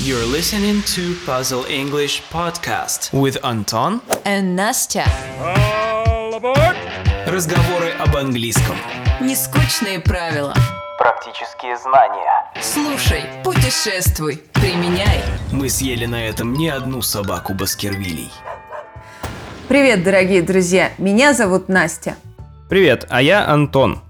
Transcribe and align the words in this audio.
You're 0.00 0.26
listening 0.26 0.82
to 0.94 1.14
Puzzle 1.24 1.64
English 1.66 2.22
podcast 2.30 3.12
with 3.12 3.38
Anton. 3.42 4.00
And 4.24 4.54
Настя. 4.56 5.04
Разговоры 7.26 7.90
об 8.00 8.16
английском. 8.16 8.76
Нескучные 9.20 10.00
правила. 10.00 10.52
Практические 10.98 11.78
знания. 11.78 12.52
Слушай, 12.60 13.22
путешествуй, 13.44 14.42
применяй. 14.52 15.22
Мы 15.52 15.68
съели 15.68 16.06
на 16.06 16.26
этом 16.26 16.54
не 16.54 16.68
одну 16.68 17.00
собаку 17.00 17.54
Баскервилей. 17.54 18.30
Привет, 19.68 20.02
дорогие 20.02 20.42
друзья! 20.42 20.90
Меня 20.98 21.32
зовут 21.34 21.68
Настя. 21.68 22.16
Привет, 22.68 23.06
а 23.08 23.22
я 23.22 23.46
Антон. 23.48 24.00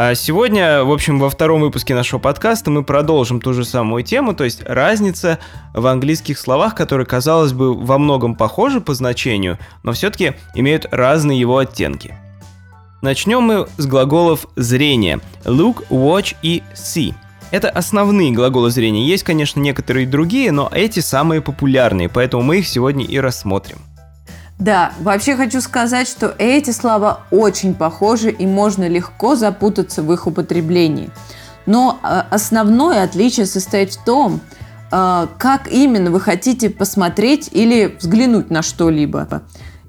А 0.00 0.14
Сегодня, 0.14 0.84
в 0.84 0.92
общем, 0.92 1.18
во 1.18 1.28
втором 1.28 1.60
выпуске 1.60 1.92
нашего 1.92 2.20
подкаста 2.20 2.70
мы 2.70 2.84
продолжим 2.84 3.40
ту 3.40 3.52
же 3.52 3.64
самую 3.64 4.04
тему, 4.04 4.32
то 4.32 4.44
есть 4.44 4.62
разница 4.64 5.40
в 5.74 5.84
английских 5.88 6.38
словах, 6.38 6.76
которые, 6.76 7.04
казалось 7.04 7.52
бы, 7.52 7.74
во 7.74 7.98
многом 7.98 8.36
похожи 8.36 8.80
по 8.80 8.94
значению, 8.94 9.58
но 9.82 9.90
все-таки 9.90 10.34
имеют 10.54 10.86
разные 10.92 11.40
его 11.40 11.58
оттенки. 11.58 12.14
Начнем 13.02 13.42
мы 13.42 13.66
с 13.76 13.86
глаголов 13.86 14.46
«зрение»– 14.54 15.18
look, 15.44 15.88
watch 15.88 16.36
и 16.42 16.62
see. 16.76 17.12
Это 17.50 17.68
основные 17.68 18.30
глаголы 18.30 18.70
зрения. 18.70 19.04
Есть, 19.04 19.24
конечно, 19.24 19.58
некоторые 19.58 20.06
другие, 20.06 20.52
но 20.52 20.70
эти 20.72 21.00
самые 21.00 21.40
популярные, 21.40 22.08
поэтому 22.08 22.44
мы 22.44 22.58
их 22.58 22.68
сегодня 22.68 23.04
и 23.04 23.18
рассмотрим. 23.18 23.78
Да, 24.58 24.92
вообще 25.00 25.36
хочу 25.36 25.60
сказать, 25.60 26.08
что 26.08 26.34
эти 26.38 26.70
слова 26.70 27.20
очень 27.30 27.74
похожи 27.74 28.30
и 28.30 28.44
можно 28.46 28.88
легко 28.88 29.36
запутаться 29.36 30.02
в 30.02 30.12
их 30.12 30.26
употреблении. 30.26 31.10
Но 31.66 31.98
э, 32.02 32.22
основное 32.30 33.04
отличие 33.04 33.46
состоит 33.46 33.92
в 33.92 34.04
том, 34.04 34.40
э, 34.90 35.26
как 35.38 35.68
именно 35.70 36.10
вы 36.10 36.20
хотите 36.20 36.70
посмотреть 36.70 37.50
или 37.52 37.96
взглянуть 38.00 38.50
на 38.50 38.62
что-либо. 38.62 39.42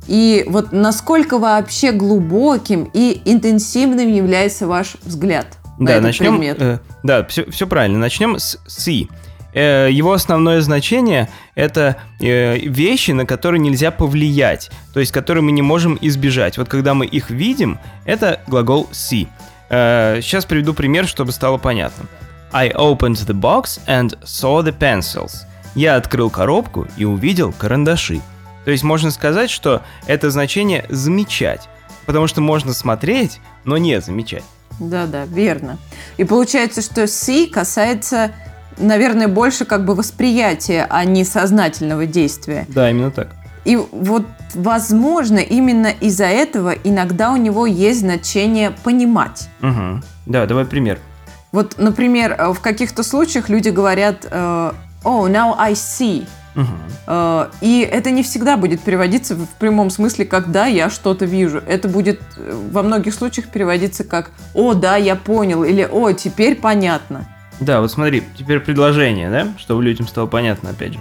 И 0.07 0.45
вот 0.47 0.71
насколько 0.71 1.39
вообще 1.39 1.91
глубоким 1.91 2.89
и 2.93 3.21
интенсивным 3.25 4.07
является 4.07 4.67
ваш 4.67 4.97
взгляд 5.03 5.47
на 5.79 5.85
Да, 5.85 5.91
этот 5.93 6.03
начнем. 6.03 6.31
предмет. 6.37 6.57
э, 6.61 6.79
да, 7.03 7.23
все, 7.25 7.49
все 7.49 7.65
правильно. 7.65 7.97
Начнем 7.97 8.37
с 8.37 8.59
see. 8.67 9.07
Э, 9.53 9.89
его 9.91 10.13
основное 10.13 10.61
значение 10.61 11.29
это 11.55 11.97
э, 12.19 12.57
вещи, 12.57 13.11
на 13.11 13.25
которые 13.25 13.59
нельзя 13.59 13.91
повлиять, 13.91 14.69
то 14.93 14.99
есть 14.99 15.11
которые 15.11 15.43
мы 15.43 15.51
не 15.51 15.61
можем 15.61 15.97
избежать. 16.01 16.57
Вот 16.57 16.69
когда 16.69 16.93
мы 16.93 17.05
их 17.05 17.29
видим, 17.29 17.79
это 18.05 18.41
глагол 18.47 18.87
see. 18.91 19.27
Э, 19.69 20.19
сейчас 20.21 20.45
приведу 20.45 20.73
пример, 20.73 21.07
чтобы 21.07 21.31
стало 21.31 21.57
понятно. 21.57 22.05
I 22.51 22.69
opened 22.69 23.17
the 23.27 23.39
box 23.39 23.79
and 23.87 24.17
saw 24.23 24.63
the 24.63 24.75
pencils. 24.77 25.45
Я 25.75 25.95
открыл 25.95 26.29
коробку 26.29 26.87
и 26.97 27.05
увидел 27.05 27.51
карандаши. 27.51 28.21
То 28.65 28.71
есть 28.71 28.83
можно 28.83 29.11
сказать, 29.11 29.49
что 29.49 29.81
это 30.05 30.29
значение 30.29 30.85
замечать, 30.89 31.69
потому 32.05 32.27
что 32.27 32.41
можно 32.41 32.73
смотреть, 32.73 33.39
но 33.65 33.77
не 33.77 33.99
замечать. 34.01 34.43
Да-да, 34.79 35.25
верно. 35.25 35.77
И 36.17 36.23
получается, 36.23 36.81
что 36.81 37.03
see 37.03 37.47
касается, 37.47 38.31
наверное, 38.79 39.27
больше 39.27 39.65
как 39.65 39.85
бы 39.85 39.95
восприятия, 39.95 40.87
а 40.89 41.05
не 41.05 41.23
сознательного 41.23 42.05
действия. 42.05 42.65
Да, 42.69 42.89
именно 42.89 43.11
так. 43.11 43.29
И 43.65 43.75
вот, 43.75 44.25
возможно, 44.55 45.37
именно 45.37 45.87
из-за 45.87 46.25
этого 46.25 46.73
иногда 46.83 47.31
у 47.31 47.37
него 47.37 47.65
есть 47.65 47.99
значение 47.99 48.71
понимать. 48.83 49.49
Угу. 49.61 50.01
Да, 50.25 50.45
давай 50.45 50.65
пример. 50.65 50.99
Вот, 51.51 51.75
например, 51.77 52.35
э, 52.37 52.53
в 52.53 52.59
каких-то 52.59 53.03
случаях 53.03 53.49
люди 53.49 53.69
говорят 53.69 54.25
э, 54.29 54.71
«Oh, 55.03 55.29
now 55.29 55.55
I 55.57 55.73
see». 55.73 56.27
Э, 57.07 57.47
И 57.61 57.81
это 57.81 58.11
не 58.11 58.23
всегда 58.23 58.57
будет 58.57 58.81
переводиться 58.81 59.35
в 59.35 59.47
прямом 59.59 59.89
смысле, 59.89 60.25
когда 60.25 60.65
я 60.65 60.89
что-то 60.89 61.25
вижу. 61.25 61.61
Это 61.67 61.87
будет 61.87 62.21
во 62.71 62.83
многих 62.83 63.13
случаях 63.13 63.47
переводиться 63.47 64.03
как 64.03 64.31
«О, 64.53 64.73
да, 64.73 64.95
я 64.95 65.15
понял» 65.15 65.63
или 65.63 65.87
«О, 65.89 66.11
теперь 66.11 66.55
понятно». 66.55 67.27
Да, 67.59 67.81
вот 67.81 67.91
смотри, 67.91 68.23
теперь 68.37 68.59
предложение, 68.59 69.29
да, 69.29 69.47
чтобы 69.57 69.83
людям 69.83 70.07
стало 70.07 70.27
понятно 70.27 70.69
опять 70.69 70.93
же. 70.93 70.99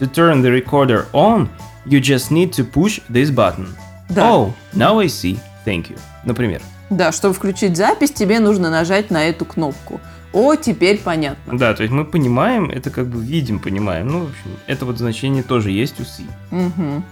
To 0.00 0.10
turn 0.10 0.42
the 0.42 0.50
recorder 0.50 1.06
on, 1.12 1.48
you 1.86 2.00
just 2.00 2.30
need 2.30 2.50
to 2.50 2.70
push 2.70 3.00
this 3.08 3.30
button. 3.30 3.68
Да. 4.08 4.30
Oh, 4.30 4.52
now 4.74 4.98
I 4.98 5.06
see. 5.06 5.38
Thank 5.64 5.88
you. 5.88 5.98
Например. 6.24 6.60
Да, 6.90 7.12
чтобы 7.12 7.34
включить 7.34 7.76
запись, 7.76 8.12
тебе 8.12 8.40
нужно 8.40 8.70
нажать 8.70 9.10
на 9.10 9.24
эту 9.24 9.44
кнопку. 9.44 10.00
О, 10.32 10.56
теперь 10.56 10.98
понятно. 10.98 11.56
Да, 11.56 11.74
то 11.74 11.82
есть 11.82 11.94
мы 11.94 12.04
понимаем, 12.04 12.68
это 12.68 12.90
как 12.90 13.06
бы 13.06 13.22
видим, 13.22 13.60
понимаем. 13.60 14.08
Ну, 14.08 14.20
в 14.20 14.30
общем, 14.30 14.50
это 14.66 14.84
вот 14.84 14.98
значение 14.98 15.42
тоже 15.42 15.70
есть 15.70 16.00
у 16.00 16.02
see. 16.02 16.28
Мгм. 16.50 17.04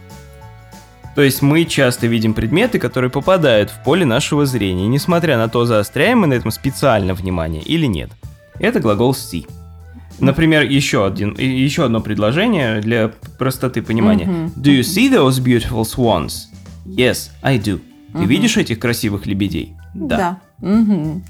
То 1.15 1.23
есть 1.23 1.43
мы 1.43 1.65
часто 1.65 2.07
видим 2.07 2.35
предметы, 2.35 2.79
которые 2.79 3.11
попадают 3.11 3.71
в 3.71 3.83
поле 3.85 4.05
нашего 4.05 4.47
зрения, 4.47 4.89
несмотря 4.89 5.37
на 5.37 5.49
то, 5.49 5.65
заостряем 5.65 6.21
мы 6.21 6.27
на 6.27 6.35
этом 6.35 6.51
специально 6.51 7.15
внимание 7.15 7.63
или 7.63 7.87
нет. 7.87 8.11
Это 8.63 8.81
глагол 8.81 9.13
see. 9.13 9.47
Например, 10.21 10.63
еще, 10.63 11.05
один, 11.05 11.35
еще 11.35 11.85
одно 11.85 12.01
предложение 12.01 12.81
для 12.81 13.11
простоты 13.39 13.83
понимания. 13.83 14.25
Мгм. 14.25 14.53
Do 14.57 14.71
you 14.71 14.83
see 14.83 15.13
those 15.13 15.43
beautiful 15.43 15.83
swans? 15.83 16.47
Yes, 16.87 17.31
I 17.43 17.59
do. 17.59 17.81
Ты 18.15 18.25
видишь 18.25 18.57
этих 18.57 18.79
красивых 18.79 19.27
лебедей? 19.27 19.75
Да. 19.95 20.39
Мгм. 20.61 21.25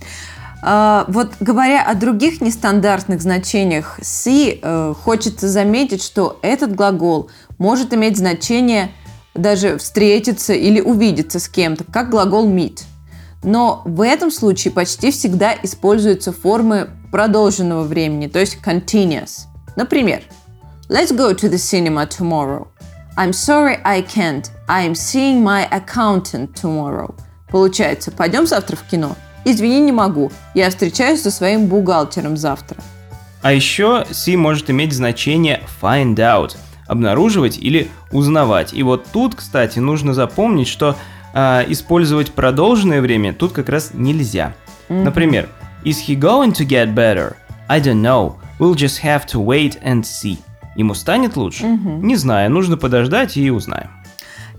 А, 0.65 1.07
вот 1.09 1.33
говоря 1.41 1.83
о 1.83 1.95
других 1.95 2.41
нестандартных 2.41 3.23
значениях 3.23 3.99
see, 4.01 4.59
э, 4.63 4.95
хочется 5.03 5.49
заметить, 5.49 6.03
что 6.03 6.39
этот 6.43 6.75
глагол 6.75 7.31
может 7.59 7.95
иметь 7.95 8.17
значение 8.17 8.91
даже 9.35 9.79
встретиться 9.79 10.53
или 10.53 10.81
увидеться 10.81 11.41
с 11.41 11.49
кем-то, 11.49 11.85
как 11.85 12.11
глагол 12.11 12.49
meet. 12.49 12.85
Но 13.43 13.83
в 13.85 14.01
этом 14.01 14.31
случае 14.31 14.73
почти 14.73 15.11
всегда 15.11 15.55
используются 15.63 16.33
формы 16.33 16.91
продолженного 17.11 17.83
времени, 17.83 18.29
то 18.29 18.39
есть 18.39 18.59
continuous. 18.65 19.47
Например, 19.77 20.23
Let's 20.93 21.11
go 21.11 21.33
to 21.33 21.49
the 21.49 21.57
cinema 21.57 22.07
tomorrow. 22.07 22.67
I'm 23.17 23.33
sorry 23.33 23.79
I 23.83 24.03
can't. 24.03 24.51
I'm 24.69 24.95
seeing 24.95 25.43
my 25.43 25.67
accountant 25.71 26.53
tomorrow. 26.53 27.15
Получается, 27.49 28.11
пойдем 28.11 28.47
завтра 28.47 28.77
в 28.77 28.83
кино? 28.83 29.17
Извини, 29.47 29.81
не 29.81 29.93
могу. 29.93 30.31
Я 30.55 30.69
встречаюсь 30.69 31.23
со 31.23 31.31
своим 31.31 31.67
бухгалтером 31.67 32.37
завтра. 32.37 32.77
А 33.41 33.53
еще 33.53 34.05
see 34.11 34.37
может 34.37 34.69
иметь 34.69 34.93
значение 34.93 35.63
find 35.81 36.17
out, 36.17 36.57
обнаруживать 36.87 37.57
или 37.57 37.89
узнавать. 38.11 38.75
И 38.75 38.83
вот 38.83 39.07
тут, 39.13 39.35
кстати, 39.37 39.79
нужно 39.79 40.13
запомнить, 40.13 40.69
что 40.69 40.97
а, 41.35 41.65
использовать 41.69 42.33
продолженное 42.33 43.01
время 43.01 43.33
тут 43.33 43.53
как 43.53 43.69
раз 43.69 43.91
нельзя. 43.95 44.55
Например, 44.89 45.49
Is 45.85 45.99
he 46.07 46.15
going 46.15 46.53
to 46.53 46.65
get 46.65 46.95
better? 46.95 47.35
I 47.69 47.81
don't 47.81 48.03
know. 48.03 48.37
We'll 48.61 48.77
just 48.77 49.03
have 49.03 49.27
to 49.27 49.41
wait 49.45 49.83
and 49.83 50.03
see. 50.03 50.39
Ему 50.77 50.95
станет 50.95 51.37
лучше? 51.37 51.67
Не 51.67 52.15
знаю, 52.15 52.51
нужно 52.51 52.77
подождать 52.77 53.37
и 53.37 53.51
узнаем. 53.51 53.91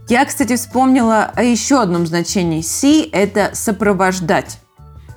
Я, 0.10 0.26
кстати, 0.26 0.58
вспомнила 0.58 1.32
о 1.34 1.44
еще 1.44 1.82
одном 1.82 2.06
значении. 2.06 2.60
See– 2.60 3.08
это 3.14 3.52
сопровождать. 3.54 4.60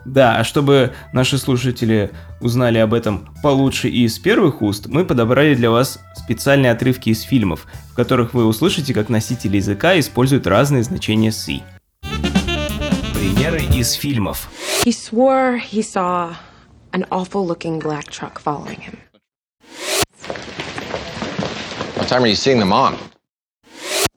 Да, 0.06 0.36
а 0.36 0.44
чтобы 0.44 0.94
наши 1.12 1.36
слушатели 1.36 2.12
узнали 2.40 2.78
об 2.78 2.94
этом 2.94 3.28
получше 3.42 3.88
и 3.88 4.04
из 4.04 4.20
первых 4.20 4.62
уст, 4.62 4.86
мы 4.86 5.04
подобрали 5.04 5.56
для 5.56 5.68
вас 5.72 5.98
специальные 6.14 6.70
отрывки 6.70 7.10
из 7.10 7.22
фильмов, 7.22 7.66
в 7.90 7.94
которых 7.94 8.32
вы 8.32 8.46
услышите, 8.46 8.94
как 8.94 9.08
носители 9.08 9.56
языка 9.56 9.98
используют 9.98 10.46
разные 10.46 10.84
значения 10.84 11.30
see. 11.30 11.60
Примеры 13.14 13.62
из 13.74 13.94
фильмов. 13.94 14.48
He 14.84 14.92
swore 14.92 15.58
he 15.58 15.82
saw 15.82 16.36
an 16.92 17.04
awful 17.10 17.44
looking 17.44 17.80
black 17.80 18.04
truck 18.04 18.38
following 18.38 18.80
him. 18.80 18.98
What 21.96 22.06
time 22.06 22.22
are 22.22 22.28
you 22.28 22.36
seeing 22.36 22.60
them 22.60 22.72
on? 22.72 22.96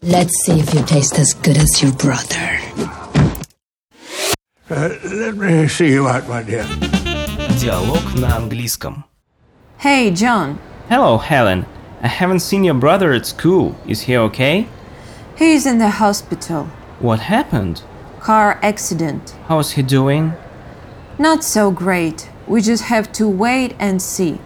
Let's 0.04 0.34
see 0.46 0.60
if 0.60 0.72
you 0.72 0.84
taste 0.86 1.18
as 1.18 1.34
good 1.34 1.58
as 1.58 1.82
your 1.82 1.94
brother. 1.94 2.60
Let 4.71 5.37
me 5.37 5.69
see 5.69 5.93
you 5.93 6.09
out, 6.09 6.27
my 6.27 6.43
dear. 6.43 6.65
Диалог 7.61 8.15
на 8.15 8.37
английском. 8.37 9.05
Hey, 9.79 10.11
John. 10.11 10.59
Hello, 10.89 11.19
Helen. 11.19 11.67
I 12.03 12.09
haven't 12.09 12.41
seen 12.41 12.65
your 12.65 12.75
brother 12.75 13.13
at 13.13 13.27
school. 13.27 13.77
Is 13.87 14.03
he 14.03 14.17
okay? 14.17 14.67
He's 15.37 15.67
in 15.67 15.79
the 15.79 15.91
hospital. 15.91 16.65
What 17.01 17.21
happened? 17.21 17.83
Car 18.21 18.59
accident. 18.63 19.35
How's 19.49 19.73
he 19.73 19.83
doing? 19.83 20.33
Not 21.19 21.45
so 21.45 21.71
great. 21.71 22.31
We 22.47 22.63
just 22.63 22.85
have 22.85 23.13
to 23.13 23.29
wait 23.29 23.75
and 23.79 24.01
see. 24.01 24.39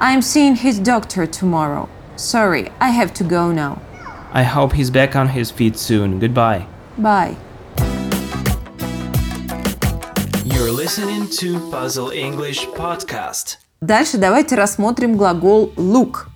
I'm 0.00 0.20
seeing 0.20 0.56
his 0.56 0.80
doctor 0.80 1.26
tomorrow. 1.26 1.88
Sorry, 2.16 2.72
I 2.80 2.90
have 2.90 3.14
to 3.14 3.24
go 3.24 3.52
now. 3.52 3.80
I 4.32 4.42
hope 4.42 4.72
he's 4.72 4.90
back 4.90 5.14
on 5.14 5.28
his 5.28 5.52
feet 5.52 5.76
soon. 5.78 6.18
Goodbye. 6.18 6.66
Bye. 6.98 7.36
You're 10.69 10.85
listening 10.85 11.27
to 11.41 11.71
Puzzle 11.71 12.11
English 12.11 12.67
podcast. 12.77 13.57
Дальше 13.81 14.19
давайте 14.19 14.53
рассмотрим 14.53 15.17
глагол 15.17 15.73
look. 15.75 16.27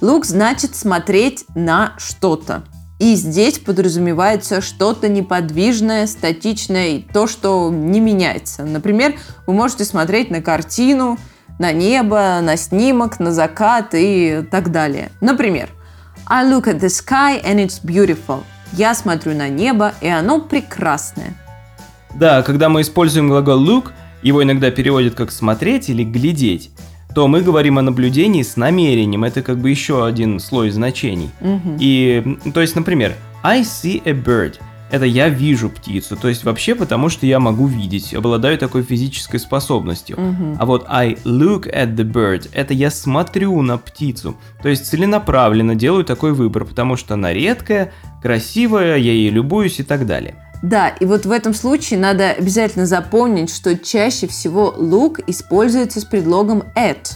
Look 0.00 0.24
значит 0.24 0.76
смотреть 0.76 1.44
на 1.56 1.94
что-то. 1.98 2.62
И 3.00 3.16
здесь 3.16 3.58
подразумевается 3.58 4.60
что-то 4.60 5.08
неподвижное, 5.08 6.06
статичное, 6.06 7.02
то, 7.12 7.26
что 7.26 7.68
не 7.72 7.98
меняется. 7.98 8.62
Например, 8.62 9.18
вы 9.48 9.54
можете 9.54 9.84
смотреть 9.84 10.30
на 10.30 10.40
картину, 10.40 11.18
на 11.58 11.72
небо, 11.72 12.38
на 12.40 12.56
снимок, 12.56 13.18
на 13.18 13.32
закат 13.32 13.88
и 13.92 14.46
так 14.52 14.70
далее. 14.70 15.10
Например, 15.20 15.68
I 16.28 16.48
look 16.48 16.66
at 16.66 16.78
the 16.78 16.90
sky 16.90 17.42
and 17.44 17.56
it's 17.56 17.84
beautiful. 17.84 18.44
Я 18.74 18.94
смотрю 18.94 19.34
на 19.34 19.48
небо, 19.48 19.94
и 20.00 20.06
оно 20.06 20.40
прекрасное. 20.40 21.34
Да, 22.14 22.42
когда 22.42 22.68
мы 22.68 22.80
используем 22.80 23.28
глагол 23.28 23.64
look, 23.64 23.90
его 24.22 24.42
иногда 24.42 24.70
переводят 24.70 25.14
как 25.14 25.30
смотреть 25.30 25.88
или 25.90 26.02
глядеть, 26.04 26.70
то 27.14 27.26
мы 27.28 27.40
говорим 27.40 27.78
о 27.78 27.82
наблюдении 27.82 28.42
с 28.42 28.56
намерением. 28.56 29.24
Это 29.24 29.42
как 29.42 29.58
бы 29.58 29.70
еще 29.70 30.04
один 30.04 30.40
слой 30.40 30.70
значений. 30.70 31.30
И, 31.78 32.22
м, 32.24 32.52
то 32.52 32.60
есть, 32.60 32.76
например, 32.76 33.14
I 33.42 33.60
see 33.62 34.02
a 34.04 34.12
bird. 34.12 34.54
Это 34.90 35.04
я 35.04 35.28
вижу 35.28 35.68
птицу. 35.68 36.16
То 36.16 36.28
есть 36.28 36.44
вообще 36.44 36.74
потому, 36.74 37.10
что 37.10 37.26
я 37.26 37.40
могу 37.40 37.66
видеть, 37.66 38.14
обладаю 38.14 38.56
такой 38.56 38.82
физической 38.82 39.38
способностью. 39.38 40.16
А 40.58 40.64
вот 40.64 40.86
I 40.88 41.16
look 41.24 41.70
at 41.70 41.94
the 41.94 42.10
bird. 42.10 42.48
Это 42.54 42.72
я 42.72 42.90
смотрю 42.90 43.60
на 43.60 43.76
птицу. 43.76 44.36
То 44.62 44.68
есть 44.70 44.86
целенаправленно 44.86 45.74
делаю 45.74 46.04
такой 46.04 46.32
выбор, 46.32 46.64
потому 46.64 46.96
что 46.96 47.14
она 47.14 47.34
редкая, 47.34 47.92
красивая, 48.22 48.96
я 48.96 49.12
ей 49.12 49.28
любуюсь 49.30 49.78
и 49.78 49.82
так 49.82 50.06
далее. 50.06 50.36
Да, 50.62 50.88
и 50.88 51.04
вот 51.04 51.24
в 51.24 51.30
этом 51.30 51.54
случае 51.54 52.00
надо 52.00 52.30
обязательно 52.30 52.86
запомнить, 52.86 53.54
что 53.54 53.78
чаще 53.78 54.26
всего 54.26 54.74
look 54.76 55.22
используется 55.26 56.00
с 56.00 56.04
предлогом 56.04 56.64
at. 56.74 57.12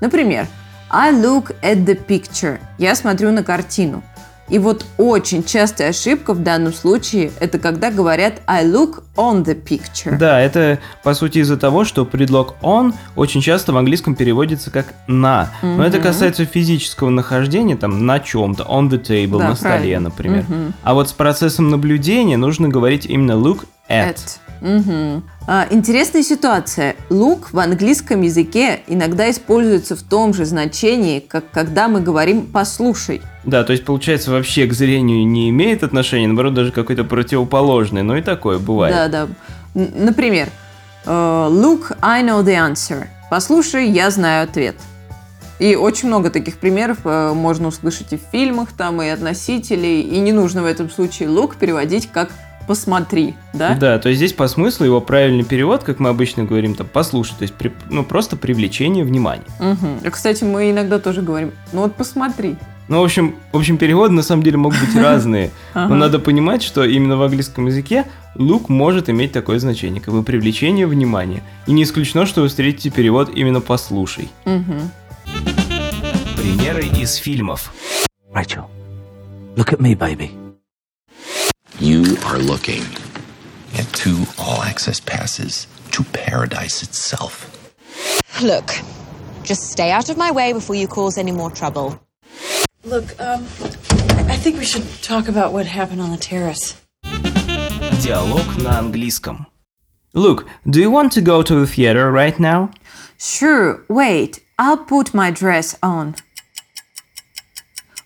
Например, 0.00 0.46
I 0.88 1.12
look 1.12 1.54
at 1.62 1.84
the 1.84 1.98
picture. 2.06 2.58
Я 2.78 2.94
смотрю 2.94 3.32
на 3.32 3.42
картину. 3.42 4.02
И 4.48 4.58
вот 4.58 4.86
очень 4.96 5.42
частая 5.42 5.90
ошибка 5.90 6.32
в 6.32 6.42
данном 6.42 6.72
случае– 6.72 7.32
это 7.40 7.58
когда 7.58 7.90
говорят 7.90 8.42
I 8.46 8.64
look 8.64 9.02
on 9.16 9.44
the 9.44 9.60
picture. 9.60 10.16
Да, 10.16 10.40
это 10.40 10.78
по 11.02 11.14
сути 11.14 11.38
из-за 11.38 11.56
того, 11.56 11.84
что 11.84 12.04
предлог 12.04 12.54
on 12.62 12.94
очень 13.16 13.40
часто 13.40 13.72
в 13.72 13.76
английском 13.76 14.14
переводится 14.14 14.70
как 14.70 14.86
на. 15.08 15.50
Но 15.62 15.84
это 15.84 15.98
касается 15.98 16.44
физического 16.44 17.10
нахождения 17.10 17.76
там 17.76 18.06
на 18.06 18.20
чем-то, 18.20 18.62
on 18.64 18.88
the 18.88 19.02
table, 19.02 19.38
Да, 19.38 19.48
на 19.48 19.56
столе, 19.56 19.70
правильно. 19.72 20.00
например. 20.00 20.44
А 20.82 20.94
вот 20.94 21.08
с 21.08 21.12
процессом 21.12 21.70
наблюдения 21.70 22.36
нужно 22.36 22.68
говорить 22.68 23.06
именно 23.06 23.32
look 23.32 23.64
at. 23.88 24.14
At. 24.14 24.38
Мгм. 24.60 25.22
А, 25.46 25.66
интересная 25.70 26.22
ситуация. 26.22 26.96
Look 27.10 27.46
в 27.52 27.58
английском 27.58 28.22
языке 28.22 28.80
иногда 28.86 29.30
используется 29.30 29.96
в 29.96 30.02
том 30.02 30.34
же 30.34 30.44
значении, 30.44 31.20
как 31.20 31.50
когда 31.50 31.88
мы 31.88 32.00
говорим 32.00 32.46
«послушай». 32.46 33.22
Да, 33.44 33.62
то 33.62 33.72
есть 33.72 33.84
получается 33.84 34.30
вообще 34.30 34.66
к 34.66 34.72
зрению 34.72 35.26
не 35.26 35.50
имеет 35.50 35.82
отношения, 35.84 36.26
наоборот 36.26 36.54
даже 36.54 36.72
какой-то 36.72 37.04
противоположный, 37.04 38.02
но 38.02 38.16
и 38.16 38.22
такое 38.22 38.58
бывает. 38.58 38.94
Да, 38.94 39.08
да. 39.08 39.28
Например, 39.74 40.48
э, 41.04 41.10
Look, 41.10 41.96
I 42.00 42.22
know 42.24 42.42
the 42.42 42.72
answer. 42.72 43.06
Послушай, 43.30 43.90
я 43.90 44.10
знаю 44.10 44.44
ответ. 44.44 44.76
И 45.58 45.74
очень 45.74 46.08
много 46.08 46.30
таких 46.30 46.58
примеров 46.58 46.98
э, 47.04 47.32
можно 47.32 47.68
услышать 47.68 48.12
и 48.12 48.18
в 48.18 48.20
фильмах, 48.30 48.72
там, 48.72 49.00
и 49.00 49.08
от 49.08 49.22
носителей. 49.22 50.02
И 50.02 50.18
не 50.18 50.32
нужно 50.32 50.62
в 50.62 50.66
этом 50.66 50.90
случае 50.90 51.30
look 51.30 51.56
переводить 51.58 52.10
как 52.12 52.30
«посмотри», 52.66 53.34
да? 53.52 53.74
Да, 53.74 53.98
то 53.98 54.08
есть 54.08 54.18
здесь 54.18 54.32
по 54.32 54.48
смыслу 54.48 54.84
его 54.86 55.00
правильный 55.00 55.44
перевод, 55.44 55.82
как 55.84 55.98
мы 55.98 56.08
обычно 56.08 56.44
говорим, 56.44 56.74
там, 56.74 56.86
послушай, 56.92 57.34
то 57.38 57.42
есть 57.42 57.54
при- 57.54 57.72
ну, 57.90 58.04
просто 58.04 58.36
привлечение 58.36 59.04
внимания. 59.04 59.44
А, 59.58 59.76
Кстати, 60.10 60.44
мы 60.44 60.70
иногда 60.70 60.98
тоже 60.98 61.22
говорим 61.22 61.52
«ну 61.72 61.82
вот 61.82 61.94
посмотри». 61.94 62.56
Ну, 62.88 63.00
в 63.00 63.04
общем, 63.04 63.34
в 63.52 63.56
общем, 63.56 63.78
переводы 63.78 64.12
на 64.14 64.22
самом 64.22 64.44
деле 64.44 64.58
могут 64.58 64.78
быть 64.78 64.94
разные. 65.02 65.50
Но 65.74 65.94
надо 65.96 66.18
понимать, 66.20 66.62
что 66.62 66.84
именно 66.84 67.16
в 67.16 67.22
английском 67.22 67.66
языке 67.66 68.04
look 68.36 68.66
может 68.68 69.10
иметь 69.10 69.32
такое 69.32 69.58
значение, 69.58 70.00
как 70.00 70.14
бы 70.14 70.22
привлечение 70.22 70.86
внимания. 70.86 71.42
И 71.66 71.72
не 71.72 71.82
исключено, 71.82 72.26
что 72.26 72.42
вы 72.42 72.48
встретите 72.48 72.90
перевод 72.90 73.30
именно 73.34 73.60
послушай. 73.60 74.28
Примеры 76.36 76.84
из 76.86 77.16
фильмов. 77.16 77.72
Rachel, 78.32 78.66
look 79.56 79.72
at 79.72 79.80
me, 79.80 79.96
baby. 79.98 80.30
You 81.79 82.17
are 82.25 82.37
looking 82.37 82.83
at 83.77 83.87
two 83.93 84.25
all 84.37 84.61
access 84.61 84.99
passes 84.99 85.67
to 85.91 86.03
paradise 86.03 86.83
itself. 86.83 87.47
Look, 88.41 88.69
just 89.43 89.71
stay 89.71 89.91
out 89.91 90.09
of 90.09 90.17
my 90.17 90.31
way 90.31 90.53
before 90.53 90.75
you 90.75 90.87
cause 90.87 91.17
any 91.17 91.31
more 91.31 91.51
trouble. 91.51 91.99
Look, 92.83 93.19
um, 93.19 93.43
I 94.29 94.35
think 94.37 94.57
we 94.57 94.65
should 94.65 94.87
talk 95.01 95.27
about 95.27 95.53
what 95.53 95.65
happened 95.65 96.01
on 96.01 96.11
the 96.11 96.17
terrace. 96.17 96.75
Диалог 98.01 98.57
на 98.61 98.79
английском. 98.79 99.45
Look, 100.13 100.45
do 100.69 100.79
you 100.79 100.91
want 100.91 101.11
to 101.13 101.21
go 101.21 101.41
to 101.41 101.55
the 101.55 101.67
theater 101.67 102.11
right 102.11 102.39
now? 102.39 102.71
Sure, 103.17 103.85
wait, 103.87 104.39
I'll 104.59 104.77
put 104.77 105.13
my 105.13 105.31
dress 105.31 105.77
on. 105.81 106.15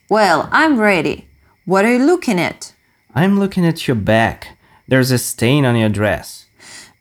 Well, 0.09 0.47
I'm 0.51 0.79
ready. 0.79 1.27
What 1.65 1.83
are 1.85 1.93
you 1.93 2.05
looking 2.05 2.39
at? 2.39 2.73
I'm 3.12 3.40
looking 3.40 3.66
at 3.66 3.88
your 3.88 3.96
back. 3.96 4.56
There's 4.86 5.10
a 5.10 5.18
stain 5.18 5.64
on 5.64 5.74
your 5.74 5.88
dress. 5.88 6.46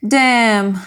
Damn. 0.01 0.79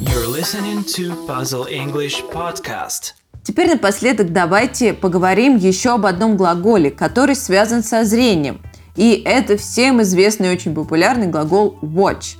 You're 0.00 0.26
listening 0.26 0.82
to 0.96 1.14
Puzzle 1.28 1.66
English 1.66 2.22
Podcast. 2.32 3.14
Теперь 3.44 3.68
напоследок 3.68 4.32
давайте 4.32 4.92
поговорим 4.92 5.56
еще 5.56 5.94
об 5.94 6.06
одном 6.06 6.36
глаголе, 6.36 6.90
который 6.90 7.36
связан 7.36 7.84
со 7.84 8.04
зрением. 8.04 8.60
И 8.96 9.22
это 9.24 9.56
всем 9.56 10.02
известный 10.02 10.48
и 10.48 10.52
очень 10.52 10.74
популярный 10.74 11.28
глагол 11.28 11.78
watch. 11.82 12.36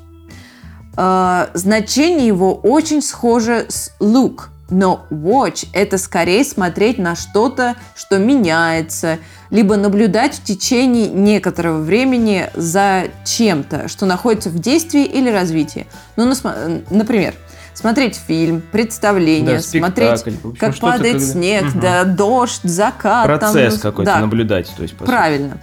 Э, 0.97 1.47
значение 1.55 2.27
его 2.27 2.53
очень 2.55 3.01
схоже 3.01 3.67
с 3.69 3.93
look, 4.01 4.49
но 4.71 5.07
watch– 5.11 5.67
это 5.73 5.99
скорее 5.99 6.45
смотреть 6.45 6.99
на 6.99 7.17
что-то, 7.17 7.75
что 7.97 8.19
меняется, 8.19 9.19
либо 9.51 9.77
наблюдать 9.77 10.37
в 10.37 10.45
течение 10.45 11.09
некоторого 11.09 11.83
времени 11.83 12.49
за 12.55 13.05
чем-то, 13.25 13.89
что 13.89 14.07
находится 14.07 14.49
в 14.51 14.59
действии 14.59 15.05
или 15.05 15.29
развитии. 15.31 15.87
Ну, 16.17 16.31
насма- 16.31 16.85
например, 16.91 17.35
смотреть 17.75 18.17
фильм, 18.17 18.63
представление, 18.73 19.57
Да, 19.57 19.63
смотреть, 19.63 20.23
общем, 20.23 20.57
как 20.59 20.77
падает 20.79 21.15
когда- 21.17 21.33
снег, 21.33 21.63
Мгм. 21.65 21.81
да, 21.81 22.05
дождь, 22.05 22.61
закат. 22.63 23.27
там, 23.27 23.39
Процесс 23.39 23.75
ну, 23.75 23.81
какой-то 23.81 24.13
да, 24.13 24.21
наблюдать, 24.21 24.71
то 24.77 24.83
есть. 24.83 24.97
Правильно. 24.97 25.59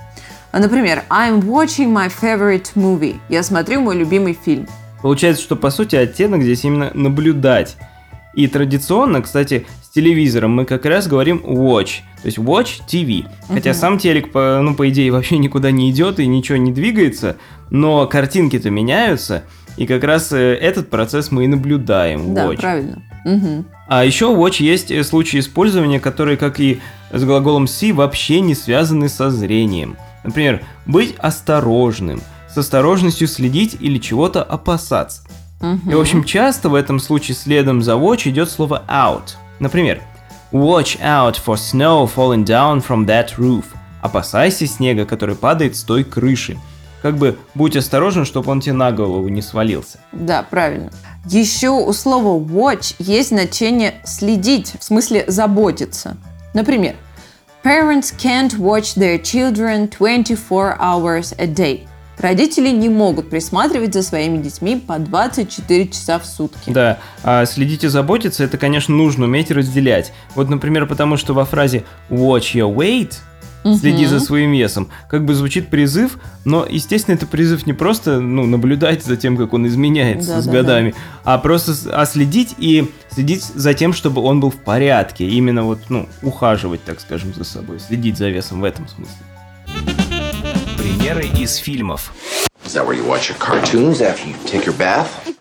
А, 0.52 0.60
Например, 0.60 1.04
I'm 1.10 1.42
watching 1.44 1.94
my 1.94 2.12
favorite 2.22 2.68
movie. 2.76 3.20
Я 3.30 3.44
смотрю 3.44 3.82
мой 3.82 3.96
любимый 3.96 4.38
фильм. 4.44 4.68
Получается, 5.02 5.44
что 5.44 5.56
по 5.56 5.70
сути 5.70 5.96
оттенок 5.96 6.42
здесь 6.42 6.64
именно 6.64 6.90
наблюдать. 6.94 7.76
И 8.38 8.46
традиционно, 8.46 9.24
кстати, 9.24 9.66
с 9.84 9.90
телевизором 9.90 10.52
мы 10.52 10.66
как 10.66 10.86
раз 10.86 11.08
говорим 11.08 11.42
watch, 11.44 12.02
то 12.22 12.28
есть 12.28 12.38
watch 12.38 12.82
TV. 12.88 13.26
Хотя 13.48 13.72
Мгм. 13.72 13.80
сам 13.80 13.98
телек, 13.98 14.32
по, 14.32 14.60
ну, 14.62 14.76
по 14.76 14.88
идее, 14.90 15.12
вообще 15.12 15.40
никуда 15.40 15.72
не 15.72 15.90
идет 15.90 16.20
и 16.20 16.28
ничего 16.28 16.60
не 16.60 16.72
двигается, 16.72 17.38
но 17.72 18.06
картинки-то 18.06 18.70
меняются, 18.70 19.44
и 19.76 19.88
как 19.88 20.04
раз 20.04 20.32
э, 20.34 20.54
этот 20.54 20.92
процесс 20.92 21.32
мы 21.32 21.46
и 21.46 21.48
наблюдаем. 21.48 22.36
Да, 22.36 22.46
watch. 22.46 22.62
правильно. 22.62 23.02
Мгм. 23.26 23.66
А 23.88 24.06
еще 24.06 24.26
watch 24.28 24.62
есть 24.62 24.92
э, 24.92 25.04
случаи 25.04 25.40
использования, 25.40 26.00
которые, 26.00 26.38
как 26.38 26.60
и 26.60 26.80
с 27.12 27.24
глаголом 27.24 27.66
see, 27.66 27.92
вообще 27.92 28.40
не 28.42 28.54
связаны 28.54 29.10
со 29.10 29.32
зрением. 29.32 29.98
Например, 30.24 30.62
быть 30.86 31.16
осторожным, 31.18 32.22
с 32.54 32.56
осторожностью 32.56 33.28
следить 33.28 33.78
или 33.80 33.98
чего-то 33.98 34.44
опасаться. 34.44 35.24
И, 35.62 35.94
в 35.94 36.00
общем, 36.00 36.24
часто 36.24 36.70
в 36.70 36.76
этом 36.76 37.00
случае 37.00 37.36
следом 37.36 37.82
за 37.82 37.94
watch 37.94 38.30
идет 38.30 38.50
слово 38.50 38.84
out. 38.88 39.36
Например, 39.60 40.02
watch 40.52 41.00
out 41.02 41.36
for 41.44 41.56
snow 41.56 42.10
falling 42.14 42.46
down 42.46 42.86
from 42.86 43.06
that 43.06 43.38
roof. 43.38 43.66
Опасайся 44.02 44.68
снега, 44.68 45.06
который 45.06 45.36
падает 45.36 45.76
с 45.76 45.84
той 45.84 46.04
крыши. 46.04 46.58
Как 47.02 47.18
бы 47.18 47.38
будь 47.56 47.76
осторожен, 47.76 48.26
чтобы 48.26 48.52
он 48.52 48.62
тебе 48.62 48.74
на 48.74 48.92
голову 48.92 49.28
не 49.30 49.42
свалился. 49.42 50.00
Да, 50.12 50.44
правильно. 50.44 50.92
Еще 51.26 51.70
у 51.70 51.92
слова 51.94 52.40
watch 52.40 52.96
есть 53.00 53.30
значение 53.30 53.96
следить, 54.06 54.74
в 54.80 54.84
смысле 54.84 55.26
заботиться. 55.28 56.18
Например, 56.54 56.96
Parents 57.64 58.14
can't 58.16 58.58
watch 58.60 58.96
their 58.96 59.18
children 59.18 59.90
24 59.90 60.78
hours 60.80 61.34
a 61.38 61.48
day. 61.48 61.88
Родители 62.20 62.70
не 62.70 62.90
могут 62.90 63.30
присматривать 63.30 63.94
за 63.94 64.02
своими 64.02 64.42
детьми 64.42 64.76
по 64.76 64.98
24 64.98 65.88
часа 65.90 66.18
в 66.18 66.26
сутки. 66.26 66.72
Да, 66.72 66.98
а 67.24 67.46
следить 67.46 67.84
и 67.84 67.88
заботиться, 67.88 68.44
это, 68.44 68.58
конечно, 68.58 68.96
нужно 68.96 69.26
уметь 69.26 69.52
разделять. 69.52 70.14
Вот, 70.34 70.50
например, 70.50 70.88
потому 70.88 71.18
что 71.18 71.34
во 71.34 71.46
фразе 71.46 71.84
watch 72.10 72.56
your 72.56 72.74
weight 72.74 73.14
следи 73.76 74.06
за 74.06 74.20
своим 74.20 74.52
весом. 74.54 74.90
Как 75.10 75.26
бы 75.26 75.36
звучит 75.36 75.68
призыв, 75.68 76.18
но, 76.46 76.66
естественно, 76.68 77.16
это 77.16 77.26
призыв 77.26 77.66
не 77.66 77.74
просто 77.74 78.20
ну, 78.20 78.46
наблюдать 78.46 79.04
за 79.04 79.18
тем, 79.18 79.38
как 79.38 79.54
он 79.54 79.68
изменяется 79.68 80.36
Да, 80.36 80.42
с 80.42 80.46
да, 80.46 80.52
годами, 80.52 80.96
а 81.24 81.38
просто 81.38 81.74
а 81.92 82.06
следить 82.06 82.56
и 82.58 82.90
следить 83.12 83.44
за 83.44 83.74
тем, 83.74 83.94
чтобы 83.94 84.22
он 84.22 84.40
был 84.40 84.50
в 84.50 84.58
порядке. 84.58 85.28
Именно 85.28 85.64
вот, 85.64 85.80
ну, 85.90 86.08
ухаживать, 86.22 86.84
так 86.84 87.00
скажем, 87.00 87.34
за 87.34 87.44
собой, 87.44 87.80
следить 87.80 88.18
за 88.18 88.30
весом 88.30 88.62
в 88.62 88.64
этом 88.64 88.88
смысле. 88.88 89.16
Примеры 90.97 91.27
из 91.27 91.57
фильмов. 91.57 92.13
Is 92.65 92.75
that 92.75 92.87
where 92.87 92.95
you 92.95 93.05
watch 93.05 93.29
your 93.29 93.39
cartoons 93.39 94.01
after 94.01 94.29
you 94.29 94.35
take 94.47 94.65
your 94.65 94.77
bath? 94.77 95.37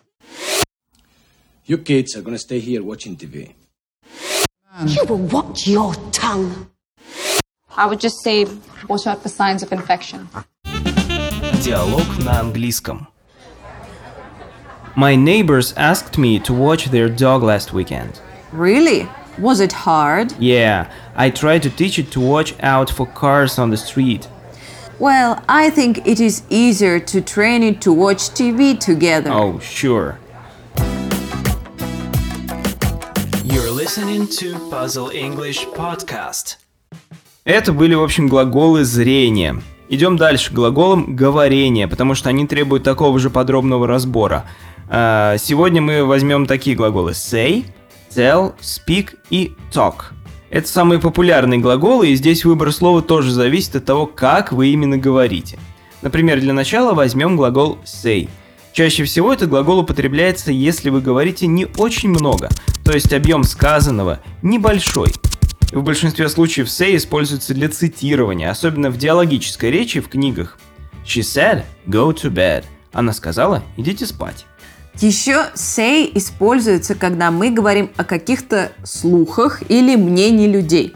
You 1.66 1.78
kids 1.78 2.16
are 2.16 2.22
gonna 2.22 2.38
stay 2.40 2.60
here 2.60 2.84
watching 2.84 3.16
TV. 3.16 3.54
You 4.86 5.06
will 5.06 5.18
watch 5.30 5.68
your 5.68 5.94
tongue. 6.12 6.68
I 7.78 7.86
would 7.86 8.00
just 8.00 8.22
say, 8.24 8.46
watch 8.88 9.08
out 9.08 9.22
for 9.22 9.30
signs 9.30 9.64
of 9.64 9.72
infection. 9.72 10.28
Диалог 11.64 12.06
на 12.26 12.40
английском. 12.40 13.08
My 14.96 15.16
neighbors 15.16 15.74
asked 15.78 16.18
me 16.18 16.40
to 16.40 16.54
watch 16.54 16.90
their 16.90 17.08
dog 17.08 17.44
last 17.44 17.72
weekend. 17.72 18.20
Really? 18.52 19.08
Was 19.38 19.62
it 19.62 19.72
hard? 19.72 20.34
Yeah, 20.40 20.92
I 21.16 21.30
tried 21.30 21.64
to 21.64 21.70
teach 21.70 21.98
it 21.98 22.12
to 22.12 22.20
watch 22.20 22.54
out 22.62 22.90
for 22.90 23.06
cars 23.06 23.58
on 23.58 23.70
the 23.70 23.78
street. 23.78 24.28
Well, 24.99 25.43
I 25.47 25.69
think 25.71 26.07
it 26.07 26.21
is 26.21 26.43
easier 26.49 26.99
to 27.01 27.21
train 27.21 27.63
it 27.63 27.83
to 27.83 27.93
watch 27.93 28.31
TV 28.31 28.79
together. 28.79 29.31
Oh, 29.31 29.61
sure. 29.61 30.19
You're 33.45 33.71
listening 33.71 34.27
to 34.39 34.55
Puzzle 34.71 35.11
English 35.11 35.67
podcast. 35.77 36.57
Это 37.45 37.73
были, 37.75 37.95
в 37.95 38.03
общем, 38.03 38.27
глаголы 38.27 38.85
зрения. 38.85 39.63
Идем 39.91 40.17
дальше 40.17 40.51
к 40.51 40.55
глаголам 40.55 41.15
говорения, 41.15 41.87
потому 41.87 42.15
что 42.15 42.31
они 42.31 42.47
требуют 42.47 42.83
такого 42.83 43.19
же 43.19 43.29
подробного 43.29 43.87
разбора. 43.87 44.47
А, 44.89 45.37
Сегодня 45.37 45.83
мы 45.83 46.05
возьмем 46.07 46.47
такие 46.47 46.75
глаголы 46.75 47.11
say, 47.13 47.67
tell, 48.11 48.55
speak 48.61 49.11
и 49.29 49.53
talk. 49.71 50.16
Это 50.51 50.69
самые 50.69 51.01
популярные 51.01 51.61
глаголы, 51.61 52.09
и 52.09 52.15
здесь 52.15 52.45
выбор 52.45 52.73
слова 52.73 53.03
тоже 53.03 53.33
зависит 53.33 53.77
от 53.77 53.85
того, 53.85 54.07
как 54.07 54.53
вы 54.53 54.69
именно 54.69 54.97
говорите. 54.97 55.59
Например, 56.03 56.41
для 56.41 56.53
начала 56.53 56.95
возьмем 56.95 57.37
глагол 57.37 57.79
say. 57.85 58.29
Чаще 58.73 59.05
всего 59.05 59.33
этот 59.33 59.49
глагол 59.49 59.81
употребляется, 59.81 60.53
если 60.53 60.91
вы 60.91 61.01
говорите 61.01 61.47
не 61.47 61.67
очень 61.79 62.11
много, 62.11 62.51
то 62.85 62.93
есть 62.93 63.13
объем 63.13 63.43
сказанного 63.43 64.21
небольшой. 64.43 65.13
В 65.73 65.83
большинстве 65.83 66.29
случаев 66.29 66.69
say 66.69 66.95
используется 66.97 67.55
для 67.55 67.69
цитирования, 67.69 68.51
особенно 68.51 68.91
в 68.91 68.99
диалогической 68.99 69.71
речи 69.71 70.01
в 70.01 70.09
книгах. 70.09 70.59
She 71.05 71.23
said, 71.23 71.65
go 71.87 72.15
to 72.15 72.31
bed. 72.31 72.65
Она 72.93 73.13
сказала, 73.13 73.63
идите 73.77 74.07
спать. 74.07 74.47
Еще 75.01 75.51
say 75.55 76.11
используется, 76.15 76.95
когда 76.95 77.31
мы 77.31 77.51
говорим 77.51 77.91
о 77.97 78.05
каких-то 78.05 78.73
слухах 78.83 79.63
или 79.69 79.95
мнении 79.95 80.49
людей. 80.49 80.95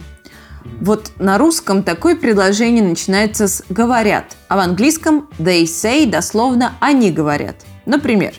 Вот 0.80 1.12
на 1.18 1.36
русском 1.36 1.82
такое 1.82 2.16
предложение 2.16 2.82
начинается 2.82 3.46
с 3.46 3.62
«говорят», 3.68 4.36
а 4.48 4.56
в 4.56 4.60
английском 4.60 5.28
«they 5.38 5.64
say» 5.64 6.08
дословно 6.08 6.74
«они 6.80 7.10
говорят». 7.10 7.56
Например, 7.84 8.32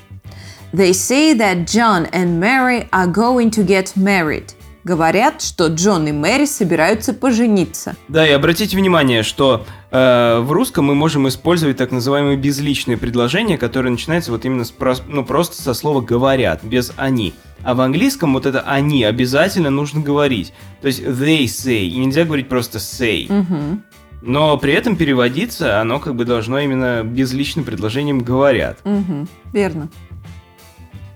«They 0.74 0.92
say 0.92 1.38
that 1.38 1.66
John 1.66 2.10
and 2.12 2.40
Mary 2.40 2.90
are 2.90 3.12
going 3.12 3.52
to 3.52 3.64
get 3.66 3.96
married». 3.96 4.56
Говорят, 4.84 5.42
что 5.42 5.68
Джон 5.68 6.08
и 6.08 6.12
Мэри 6.12 6.46
собираются 6.46 7.14
пожениться. 7.14 7.96
Да, 8.08 8.28
и 8.28 8.32
обратите 8.32 8.76
внимание, 8.76 9.22
что 9.22 9.66
э, 9.92 10.40
в 10.40 10.52
русском 10.52 10.86
мы 10.86 10.96
можем 10.96 11.28
использовать 11.28 11.78
так 11.78 11.92
называемые 11.92 12.38
безличные 12.38 12.98
предложения, 12.98 13.58
которые 13.58 13.92
начинаются 13.92 14.32
вот 14.32 14.44
именно 14.46 14.66
с, 14.66 14.74
ну, 15.08 15.24
просто 15.24 15.62
со 15.62 15.74
слова 15.74 16.02
«говорят», 16.02 16.64
без 16.64 16.94
«они». 16.98 17.34
А 17.64 17.76
в 17.76 17.82
английском 17.82 18.34
вот 18.34 18.48
это 18.48 18.62
«они» 18.62 19.04
обязательно 19.04 19.70
нужно 19.70 20.02
говорить. 20.02 20.52
То 20.82 20.88
есть 20.88 21.02
they 21.02 21.44
say, 21.44 21.86
и 21.86 21.98
нельзя 21.98 22.26
говорить 22.26 22.50
просто 22.50 22.80
say. 22.80 23.32
Мгм. 23.32 23.84
Но 24.24 24.58
при 24.58 24.74
этом 24.74 24.96
переводиться 24.96 25.82
оно 25.82 26.00
как 26.00 26.16
бы 26.16 26.26
должно 26.26 26.60
именно 26.60 27.04
безличным 27.04 27.66
предложением 27.66 28.20
«говорят». 28.20 28.80
Мгм. 28.84 29.28
Верно. 29.54 29.90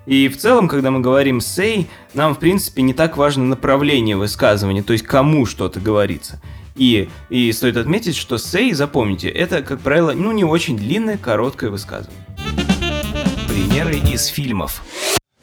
И 0.06 0.28
в 0.28 0.38
целом, 0.38 0.68
когда 0.68 0.92
мы 0.92 1.00
говорим 1.00 1.40
say, 1.40 1.88
нам, 2.14 2.36
в 2.36 2.40
принципе, 2.40 2.82
не 2.84 2.94
так 2.94 3.18
важно 3.18 3.46
направление 3.46 4.16
высказывания, 4.16 4.84
то 4.84 4.94
есть 4.94 5.06
кому 5.06 5.46
что-то 5.46 5.80
говорится. 5.80 6.40
И, 6.76 7.10
и 7.30 7.52
стоит 7.52 7.78
отметить, 7.78 8.16
что 8.16 8.36
say, 8.36 8.74
запомните, 8.74 9.30
это, 9.30 9.62
как 9.64 9.80
правило, 9.80 10.12
ну 10.12 10.32
не 10.32 10.44
очень 10.44 10.78
длинное, 10.78 11.18
короткое 11.18 11.70
высказывание. 11.70 12.22
Примеры 13.48 13.98
из 13.98 14.28
фильмов. 14.28 14.84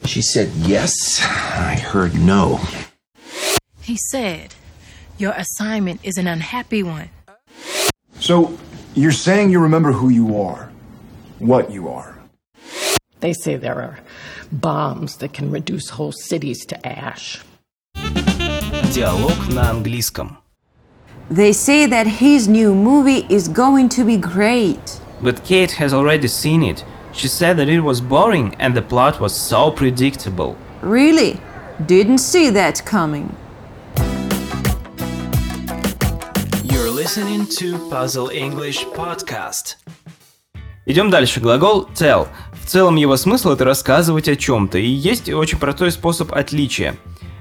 She 0.03 0.21
said 0.21 0.49
yes. 0.67 1.21
I 1.57 1.75
heard 1.75 2.13
no. 2.13 2.59
He 3.81 3.97
said, 4.11 4.53
Your 5.17 5.33
assignment 5.33 6.01
is 6.03 6.17
an 6.17 6.27
unhappy 6.27 6.83
one. 6.83 7.09
So, 8.19 8.57
you're 8.95 9.11
saying 9.11 9.51
you 9.51 9.59
remember 9.59 9.91
who 9.91 10.09
you 10.09 10.37
are, 10.37 10.69
what 11.39 11.71
you 11.71 11.87
are. 11.87 12.17
They 13.19 13.33
say 13.33 13.55
there 13.55 13.75
are 13.75 13.99
bombs 14.52 15.16
that 15.18 15.32
can 15.32 15.50
reduce 15.50 15.90
whole 15.90 16.12
cities 16.12 16.64
to 16.66 16.76
ash. 16.86 17.40
Диалог 18.94 19.48
на 19.52 19.70
английском. 19.70 20.38
They 21.30 21.52
say 21.52 21.86
that 21.86 22.06
his 22.06 22.48
new 22.48 22.74
movie 22.74 23.26
is 23.28 23.48
going 23.48 23.90
to 23.90 24.04
be 24.04 24.16
great. 24.16 25.00
But 25.20 25.44
Kate 25.44 25.72
has 25.72 25.92
already 25.92 26.28
seen 26.28 26.62
it. 26.62 26.84
She 27.12 27.28
said 27.28 27.56
that 27.58 27.68
it 27.68 27.80
was 27.80 28.00
boring 28.00 28.54
and 28.58 28.74
the 28.74 28.82
plot 28.82 29.20
was 29.20 29.34
so 29.34 29.70
predictable. 29.70 30.56
Really? 30.80 31.38
Didn't 31.86 32.18
see 32.18 32.50
that 32.50 32.82
coming. 32.84 33.34
You're 36.64 36.90
listening 36.90 37.46
to 37.58 37.78
Puzzle 37.90 38.30
English 38.30 38.84
podcast. 38.86 39.76
Идем 40.85 41.09
дальше. 41.09 41.39
Глагол 41.39 41.87
tell. 41.93 42.27
В 42.61 42.67
целом 42.67 42.97
его 42.97 43.15
смысл 43.15 43.51
это 43.51 43.63
рассказывать 43.63 44.27
о 44.27 44.35
чем-то, 44.35 44.77
и 44.77 44.87
есть 44.87 45.29
очень 45.29 45.57
простой 45.57 45.91
способ 45.91 46.33
отличия. 46.33 46.95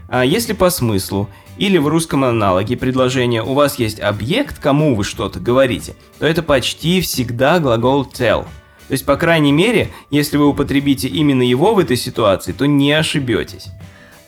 А 0.09 0.25
если 0.25 0.53
по 0.53 0.71
смыслу 0.71 1.29
или 1.57 1.79
в 1.79 1.89
русском 1.89 2.23
аналоге 2.23 2.77
предложения 2.77 3.43
у 3.43 3.55
вас 3.55 3.79
есть 3.79 3.99
объект, 3.99 4.59
кому 4.59 4.95
вы 4.95 5.05
что-то 5.05 5.41
говорите, 5.41 5.97
то 6.19 6.27
это 6.27 6.43
почти 6.43 7.01
всегда 7.01 7.59
глагол 7.59 8.05
tell. 8.05 8.45
То 8.89 8.93
есть, 8.93 9.07
по 9.07 9.17
крайней 9.17 9.53
мере, 9.53 9.89
если 10.11 10.37
вы 10.37 10.47
употребите 10.47 11.09
именно 11.09 11.43
его 11.43 11.75
в 11.75 11.79
этой 11.79 11.97
ситуации, 11.97 12.53
то 12.53 12.67
не 12.67 12.93
ошибетесь. 12.93 13.69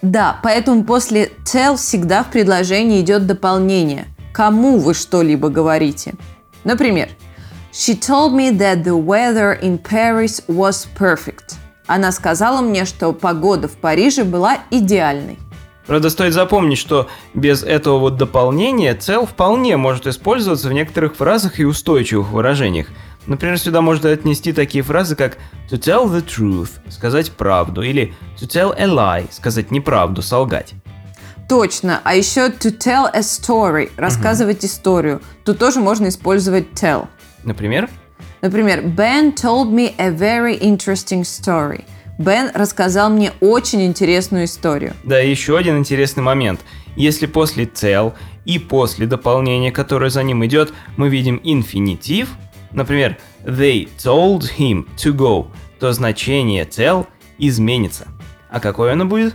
Да, 0.00 0.40
поэтому 0.42 0.84
после 0.84 1.30
tell 1.44 1.76
всегда 1.76 2.24
в 2.24 2.30
предложении 2.30 3.00
идет 3.00 3.26
дополнение. 3.26 4.06
Кому 4.32 4.78
вы 4.78 4.94
что-либо 4.94 5.50
говорите. 5.50 6.14
Например, 6.64 7.08
She 7.76 7.98
told 7.98 8.32
me 8.34 8.56
that 8.58 8.84
the 8.84 8.94
weather 8.94 9.58
in 9.60 9.78
Paris 9.78 10.40
was 10.46 10.86
perfect. 10.96 11.56
Она 11.88 12.12
сказала 12.12 12.60
мне, 12.60 12.84
что 12.84 13.12
погода 13.12 13.66
в 13.66 13.72
Париже 13.72 14.22
была 14.22 14.58
идеальной. 14.70 15.40
Правда, 15.84 16.08
стоит 16.08 16.34
запомнить, 16.34 16.78
что 16.78 17.08
без 17.34 17.64
этого 17.64 17.98
вот 17.98 18.16
дополнения 18.16 18.94
cell 18.94 19.26
вполне 19.26 19.76
может 19.76 20.06
использоваться 20.06 20.68
в 20.68 20.72
некоторых 20.72 21.16
фразах 21.16 21.58
и 21.58 21.64
устойчивых 21.64 22.30
выражениях. 22.30 22.86
Например, 23.26 23.58
сюда 23.58 23.80
можно 23.80 24.08
отнести 24.08 24.52
такие 24.52 24.84
фразы, 24.84 25.16
как 25.16 25.38
to 25.68 25.76
tell 25.76 26.06
the 26.06 26.24
truth– 26.24 26.70
сказать 26.90 27.32
правду, 27.32 27.82
или 27.82 28.14
to 28.40 28.46
tell 28.46 28.72
a 28.78 28.86
lie– 28.86 29.26
сказать 29.32 29.72
неправду, 29.72 30.22
солгать. 30.22 30.74
Точно. 31.48 32.00
А 32.04 32.14
еще 32.14 32.50
to 32.50 32.70
tell 32.70 33.10
a 33.12 33.20
story– 33.20 33.90
рассказывать 33.96 34.64
историю. 34.64 35.20
Тут 35.44 35.58
тоже 35.58 35.80
можно 35.80 36.06
использовать 36.06 36.68
tell. 36.72 37.08
Например, 37.44 37.88
Например, 38.42 38.82
Ben 38.82 39.34
told 39.34 39.72
me 39.72 39.94
a 39.98 40.10
very 40.10 40.58
interesting 40.60 41.22
story. 41.22 41.84
Бен 42.18 42.50
рассказал 42.54 43.10
мне 43.10 43.32
очень 43.40 43.82
интересную 43.86 44.44
историю. 44.44 44.92
да, 45.02 45.20
и 45.22 45.30
еще 45.30 45.56
один 45.58 45.78
интересный 45.78 46.22
момент. 46.22 46.60
Если 46.94 47.26
после 47.26 47.64
tell 47.64 48.12
и 48.44 48.58
после 48.58 49.06
дополнения, 49.06 49.72
которое 49.72 50.10
за 50.10 50.22
ним 50.22 50.44
идет, 50.44 50.72
мы 50.96 51.08
видим 51.08 51.40
инфинитив, 51.42 52.28
например, 52.70 53.16
they 53.44 53.88
told 53.98 54.42
him 54.58 54.86
to 54.96 55.12
go, 55.12 55.46
то 55.80 55.92
значение 55.92 56.64
tell 56.64 57.06
изменится. 57.38 58.06
А 58.50 58.60
какое 58.60 58.92
оно 58.92 59.06
будет? 59.06 59.34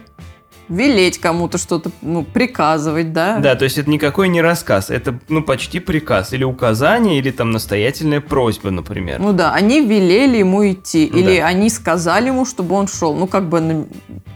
Велеть 0.70 1.18
кому-то 1.18 1.58
что-то, 1.58 1.92
ну, 2.02 2.24
приказывать, 2.24 3.12
да? 3.12 3.40
Да, 3.40 3.56
то 3.56 3.64
есть 3.66 3.78
это 3.80 3.90
никакой 3.90 4.30
не 4.30 4.42
рассказ, 4.42 4.90
это 4.92 5.20
ну 5.28 5.42
почти 5.42 5.80
приказ 5.80 6.32
или 6.34 6.44
указание, 6.44 7.18
или 7.18 7.32
там 7.32 7.52
настоятельная 7.52 8.22
просьба, 8.22 8.70
например. 8.70 9.20
Ну 9.20 9.34
да, 9.34 9.54
они 9.54 9.82
велели 9.82 10.38
ему 10.38 10.70
идти, 10.72 11.10
Да. 11.12 11.18
или 11.20 11.38
они 11.38 11.70
сказали 11.70 12.28
ему, 12.28 12.46
чтобы 12.46 12.76
он 12.76 12.88
шел. 12.88 13.16
Ну, 13.16 13.26
как 13.28 13.50
бы 13.50 13.88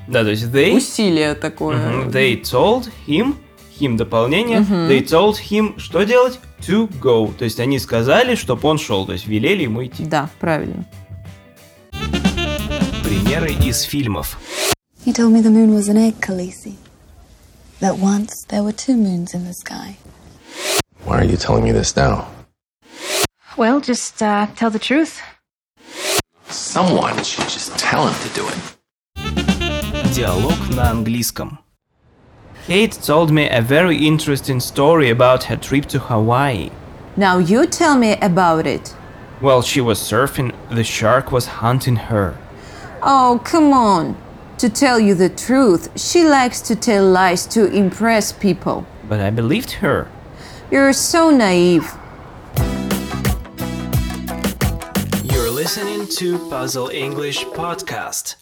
Да, 0.08 0.24
то 0.24 0.32
есть 0.32 0.46
they, 0.46 0.76
усилие 0.76 1.36
такое. 1.36 1.78
Мгм, 1.78 2.10
they 2.10 2.42
told 2.42 2.90
him, 3.08 3.36
him 3.80 3.96
дополнение, 3.96 4.62
Мгм. 4.62 4.90
they 4.90 5.04
told 5.06 5.36
him 5.50 5.80
что 5.80 6.04
делать? 6.04 6.40
to 6.68 6.90
go. 7.02 7.34
То 7.38 7.44
есть 7.44 7.60
они 7.60 7.78
сказали, 7.78 8.36
чтобы 8.36 8.70
он 8.70 8.78
шел, 8.80 9.06
то 9.06 9.12
есть 9.12 9.28
велели 9.28 9.64
ему 9.64 9.86
идти. 9.86 10.06
Да, 10.06 10.30
правильно. 10.40 10.86
Примеры 13.04 13.52
из 13.52 13.82
фильмов. 13.82 14.38
He 15.05 15.13
told 15.13 15.33
me 15.33 15.41
the 15.41 15.51
moon 15.51 15.73
was 15.75 15.89
an 15.89 15.97
egg, 15.97 16.21
Khaleesi. 16.21 16.77
That 17.81 17.99
once 17.99 18.45
there 18.49 18.63
were 18.63 18.73
two 18.73 18.97
moons 18.97 19.33
in 19.33 19.45
the 19.45 19.55
sky. 19.55 19.97
Why 21.05 21.21
are 21.21 21.25
you 21.25 21.37
telling 21.37 21.65
me 21.65 21.73
this 21.73 21.97
now? 21.97 22.29
Well, 23.57 23.81
just 23.81 24.23
uh, 24.23 24.49
tell 24.55 24.71
the 24.71 24.79
truth. 24.79 25.23
Someone 26.49 27.17
should 27.25 27.49
just 27.49 27.79
tell 27.79 28.07
him 28.07 28.15
to 28.23 28.35
do 28.35 28.47
it. 28.49 28.79
Диалог 30.15 30.75
на 30.77 30.91
английском. 30.91 31.59
Kate 32.67 32.93
told 32.93 33.31
me 33.31 33.49
a 33.49 33.63
very 33.63 33.97
interesting 34.07 34.61
story 34.61 35.09
about 35.09 35.45
her 35.45 35.57
trip 35.57 35.87
to 35.87 35.99
Hawaii. 35.99 36.71
Now 37.17 37.39
you 37.39 37.67
tell 37.67 37.97
me 37.97 38.17
about 38.21 38.67
it. 38.67 38.89
While 39.41 39.63
she 39.63 39.81
was 39.81 39.99
surfing, 39.99 40.53
the 40.71 40.85
shark 40.85 41.33
was 41.33 41.47
hunting 41.47 41.97
her. 41.97 42.37
Oh, 43.03 43.41
come 43.43 43.73
on. 43.73 44.17
To 44.64 44.70
tell 44.70 44.98
you 44.98 45.14
the 45.14 45.28
truth, 45.28 45.90
she 45.98 46.24
likes 46.24 46.62
to 46.62 46.74
tell 46.74 47.06
lies 47.06 47.46
to 47.48 47.70
impress 47.74 48.32
people. 48.32 48.86
But 49.10 49.20
I 49.20 49.30
believed 49.30 49.72
her. 49.82 50.08
You're 50.72 50.94
so 50.94 51.30
naive. 51.32 51.84
You're 55.22 55.52
listening 55.52 56.08
to 56.18 56.40
Puzzle 56.50 56.88
English 56.94 57.46
Podcast. 57.48 58.38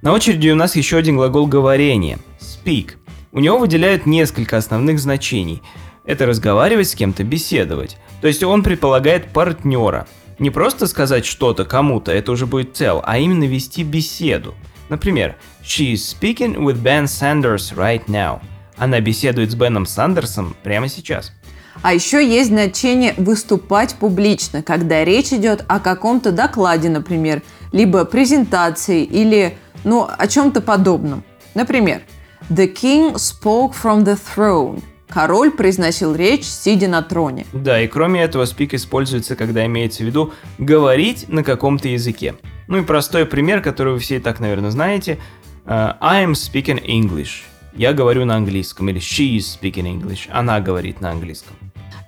На 0.00 0.12
очереди 0.14 0.48
у 0.48 0.54
нас 0.54 0.76
еще 0.76 0.96
один 0.96 1.16
глагол 1.16 1.46
говорения– 1.46 2.18
speak. 2.40 2.92
У 3.32 3.40
него 3.40 3.58
выделяют 3.58 4.06
несколько 4.06 4.56
основных 4.56 4.98
значений. 4.98 5.62
Это 6.06 6.24
разговаривать 6.24 6.88
с 6.88 6.94
кем-то, 6.94 7.22
беседовать. 7.22 7.98
То 8.22 8.28
есть 8.28 8.42
он 8.42 8.62
предполагает 8.62 9.30
партнера. 9.30 10.06
Не 10.38 10.48
просто 10.48 10.86
сказать 10.86 11.26
что-то 11.26 11.66
кому-то, 11.66 12.10
это 12.12 12.32
уже 12.32 12.46
будет 12.46 12.80
tell, 12.80 13.02
а 13.04 13.18
именно 13.18 13.44
вести 13.44 13.82
беседу. 13.82 14.54
Например, 14.92 15.36
She 15.64 15.94
is 15.94 16.06
speaking 16.06 16.62
with 16.64 16.82
Ben 16.82 17.06
Sanders 17.06 17.74
right 17.74 18.06
now. 18.08 18.42
Она 18.76 19.00
беседует 19.00 19.50
с 19.50 19.54
Беном 19.54 19.86
Сандерсом 19.86 20.54
прямо 20.62 20.86
сейчас. 20.86 21.32
А 21.80 21.94
еще 21.94 22.22
есть 22.22 22.50
значение 22.50 23.14
выступать 23.16 23.94
публично, 23.94 24.62
когда 24.62 25.02
речь 25.02 25.32
идет 25.32 25.64
о 25.66 25.80
каком-то 25.80 26.30
докладе, 26.30 26.90
например, 26.90 27.40
либо 27.72 28.04
презентации 28.04 29.02
или 29.02 29.56
ну, 29.82 30.06
о 30.06 30.26
чем-то 30.26 30.60
подобном. 30.60 31.24
Например, 31.54 32.02
The 32.50 32.70
king 32.70 33.14
spoke 33.14 33.72
from 33.72 34.04
the 34.04 34.18
throne. 34.36 34.82
Король 35.12 35.50
произносил 35.50 36.14
речь, 36.14 36.44
сидя 36.44 36.88
на 36.88 37.02
троне. 37.02 37.44
Да, 37.52 37.80
и 37.80 37.86
кроме 37.86 38.22
этого, 38.22 38.44
speak 38.44 38.74
используется, 38.74 39.36
когда 39.36 39.66
имеется 39.66 40.02
в 40.02 40.06
виду 40.06 40.32
говорить 40.56 41.28
на 41.28 41.44
каком-то 41.44 41.88
языке. 41.88 42.34
Ну 42.66 42.78
и 42.78 42.82
простой 42.82 43.26
пример, 43.26 43.60
который 43.60 43.92
вы 43.92 43.98
все 43.98 44.16
и 44.16 44.20
так, 44.20 44.40
наверное, 44.40 44.70
знаете. 44.70 45.18
Uh, 45.66 45.96
I 46.00 46.24
am 46.24 46.32
speaking 46.32 46.82
English. 46.82 47.42
Я 47.74 47.92
говорю 47.92 48.24
на 48.24 48.36
английском. 48.36 48.88
Или 48.88 49.00
she 49.00 49.36
is 49.36 49.58
speaking 49.60 49.84
English. 49.84 50.28
Она 50.30 50.60
говорит 50.60 51.02
на 51.02 51.10
английском. 51.10 51.56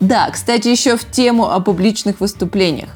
Да, 0.00 0.30
кстати, 0.30 0.68
еще 0.68 0.96
в 0.96 1.04
тему 1.04 1.50
о 1.50 1.60
публичных 1.60 2.20
выступлениях. 2.20 2.90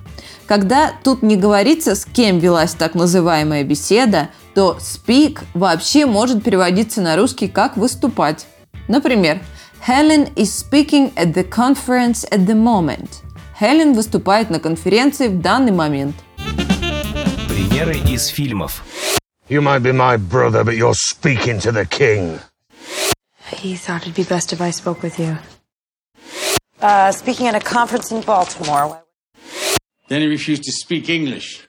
Когда 0.47 0.93
тут 1.05 1.23
не 1.23 1.37
говорится, 1.37 1.95
с 1.95 2.07
кем 2.07 2.39
велась 2.39 2.73
так 2.73 2.95
называемая 2.95 3.63
беседа, 3.63 4.31
то 4.55 4.79
speak 4.81 5.41
вообще 5.53 6.07
может 6.07 6.43
переводиться 6.43 7.03
на 7.03 7.17
русский 7.17 7.49
как 7.49 7.77
выступать. 7.77 8.47
Например, 8.89 9.41
Helen 9.80 10.32
is 10.36 10.54
speaking 10.54 11.12
at 11.18 11.34
the 11.34 11.44
conference 11.44 12.26
at 12.32 12.46
the 12.46 12.56
moment. 12.56 13.22
Хелен 13.60 13.94
выступает 13.94 14.50
на 14.50 14.60
конференции 14.60 15.28
в 15.28 15.42
данный 15.42 15.72
момент. 15.72 16.16
Примеры 17.48 17.98
из 18.10 18.28
фильмов. 18.28 18.84
You 19.50 19.62
might 19.62 19.84
be 19.84 19.92
my 19.92 20.18
brother, 20.18 20.64
but 20.64 20.76
you're 20.76 20.96
speaking 20.96 21.60
to 21.60 21.72
the 21.72 21.86
king. 21.86 22.40
He 23.52 23.76
thought 23.76 24.02
it'd 24.04 24.16
be 24.16 24.24
best 24.24 24.54
if 24.54 24.62
I 24.62 24.72
spoke 24.72 25.04
with 25.04 25.20
you. 25.20 25.38
Uh, 26.82 27.12
speaking 27.12 27.48
at 27.48 27.56
a 27.56 27.60
conference 27.60 28.12
in 28.12 28.22
Baltimore. 28.22 29.04
Then 30.10 30.22
he 30.22 30.28
refused 30.28 30.64
to 30.64 30.72
speak 30.72 31.10
English. 31.10 31.68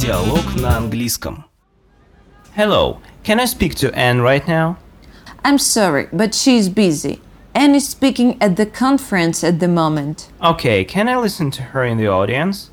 Диалог 0.00 0.56
на 0.56 0.76
английском. 0.76 1.44
Hello, 2.56 3.00
can 3.22 3.38
I 3.38 3.44
speak 3.44 3.74
to 3.76 3.92
Anne 3.94 4.20
right 4.20 4.46
now? 4.46 4.76
I'm 5.44 5.58
sorry, 5.58 6.08
but 6.12 6.34
she's 6.34 6.68
busy. 6.68 7.20
Anne 7.54 7.74
is 7.74 7.88
speaking 7.88 8.36
at 8.40 8.56
the 8.56 8.66
conference 8.66 9.42
at 9.42 9.58
the 9.58 9.68
moment. 9.68 10.28
Okay, 10.42 10.84
can 10.84 11.08
I 11.08 11.16
listen 11.16 11.50
to 11.52 11.62
her 11.62 11.84
in 11.84 11.98
the 11.98 12.06
audience? 12.08 12.70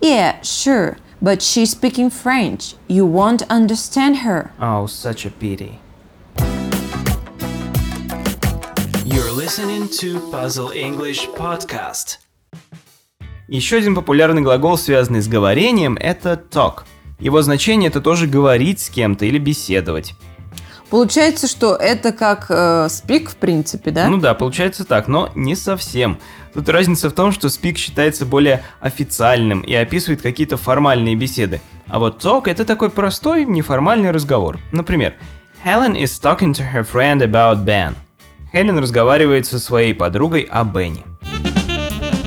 Yeah, 0.00 0.40
sure, 0.42 0.96
but 1.20 1.42
she's 1.42 1.70
speaking 1.70 2.10
French. 2.10 2.74
You 2.88 3.04
won't 3.06 3.42
understand 3.50 4.18
her. 4.18 4.52
Oh, 4.60 4.86
such 4.86 5.26
a 5.26 5.30
pity. 5.30 5.80
You're 9.04 9.32
listening 9.32 9.88
to 10.00 10.20
Puzzle 10.30 10.70
English 10.72 11.28
Podcast. 11.36 12.18
Еще 13.48 13.76
один 13.76 13.94
популярный 13.94 14.40
глагол, 14.40 14.78
связанный 14.78 15.20
с 15.20 15.28
говорением, 15.28 15.96
это 16.00 16.42
talk. 16.50 16.84
Его 17.18 17.42
значение 17.42 17.88
это 17.88 18.00
тоже 18.00 18.26
говорить 18.26 18.80
с 18.80 18.88
кем-то 18.88 19.26
или 19.26 19.38
беседовать. 19.38 20.14
Получается, 20.89 21.47
что 21.47 21.75
это 21.75 22.13
как 22.13 22.45
э, 22.49 22.87
speak, 22.89 23.29
в 23.29 23.35
принципе, 23.35 23.91
да? 23.91 24.07
Ну 24.07 24.17
да, 24.17 24.33
получается 24.33 24.85
так, 24.85 25.09
но 25.09 25.29
не 25.35 25.55
совсем. 25.55 26.17
Тут 26.53 26.69
разница 26.69 27.09
в 27.09 27.13
том, 27.13 27.33
что 27.33 27.47
speak 27.47 27.75
считается 27.75 28.25
более 28.25 28.63
официальным 28.79 29.61
и 29.61 29.73
описывает 29.73 30.21
какие-то 30.21 30.55
формальные 30.55 31.15
беседы. 31.15 31.59
А 31.87 31.99
вот 31.99 32.23
talk 32.23 32.49
это 32.49 32.63
такой 32.63 32.89
простой, 32.89 33.45
неформальный 33.45 34.11
разговор. 34.11 34.59
Например, 34.71 35.15
Helen 35.65 35.95
is 36.01 36.17
talking 36.21 36.53
to 36.53 36.63
her 36.73 36.83
friend 36.89 37.21
about 37.21 37.65
Ben. 37.65 37.95
Хелен 38.53 38.79
разговаривает 38.79 39.45
со 39.45 39.59
своей 39.59 39.93
подругой 39.93 40.47
о 40.49 40.63
Бене. 40.63 41.03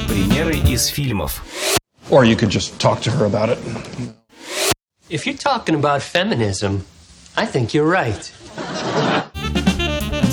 Примеры 0.07 0.57
из 0.57 0.87
фильмов. 0.87 1.43
Or 2.11 2.25
you 2.25 2.37
could 2.37 2.51
just 2.51 2.79
talk 2.79 3.01
to 3.03 3.11
her 3.11 3.25
about 3.25 3.49
it. 3.49 3.59
If 5.09 5.27
you're 5.27 5.39
talking 5.39 5.75
about 5.75 6.03
feminism, 6.03 6.85
I 7.37 7.47
think 7.47 7.73
you're 7.73 7.89
right. 7.89 8.31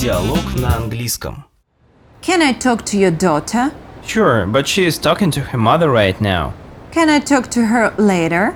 Диалог 0.01 0.55
на 0.57 0.77
английском. 0.77 1.45
Can 2.23 2.43
I 2.43 2.53
talk 2.53 2.85
to 2.87 2.99
your 2.99 3.11
daughter? 3.11 3.73
Sure, 4.05 4.47
but 4.47 4.67
she 4.67 4.85
is 4.85 4.99
talking 4.99 5.31
to 5.31 5.41
her 5.41 5.59
mother 5.59 5.91
right 5.91 6.21
now. 6.21 6.53
Can 6.93 7.09
I 7.09 7.21
talk 7.21 7.49
to 7.51 7.67
her 7.67 7.93
later? 7.99 8.55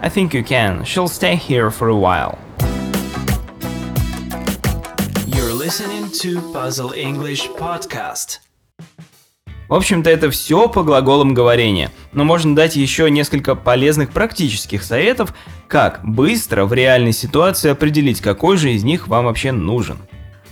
I 0.00 0.08
think 0.08 0.34
you 0.34 0.42
can. 0.42 0.84
She'll 0.84 1.08
stay 1.08 1.36
here 1.36 1.70
for 1.70 1.88
a 1.88 1.96
while. 1.96 2.38
You're 5.26 5.52
listening 5.52 6.10
to 6.20 6.40
Puzzle 6.52 6.92
English 6.92 7.48
Podcast. 7.50 8.38
В 9.71 9.73
общем-то, 9.73 10.09
это 10.09 10.29
все 10.29 10.67
по 10.67 10.83
глаголам 10.83 11.33
говорения. 11.33 11.91
Но 12.11 12.25
можно 12.25 12.53
дать 12.53 12.75
еще 12.75 13.09
несколько 13.09 13.55
полезных 13.55 14.09
практических 14.09 14.83
советов, 14.83 15.33
как 15.69 16.01
быстро 16.03 16.65
в 16.65 16.73
реальной 16.73 17.13
ситуации 17.13 17.69
определить, 17.69 18.19
какой 18.19 18.57
же 18.57 18.73
из 18.73 18.83
них 18.83 19.07
вам 19.07 19.23
вообще 19.23 19.53
нужен. 19.53 19.97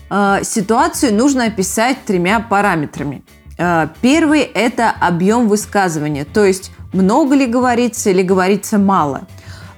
Э, 0.09 0.39
ситуацию 0.43 1.13
нужно 1.13 1.47
описать 1.47 1.97
тремя 2.05 2.39
параметрами. 2.39 3.21
Э, 3.57 3.89
первый– 3.99 4.39
это 4.53 4.89
объем 4.89 5.49
высказывания, 5.49 6.23
то 6.23 6.45
есть 6.45 6.71
много 6.93 7.35
ли 7.35 7.45
говорится 7.45 8.11
или 8.11 8.21
говорится 8.21 8.77
мало. 8.77 9.27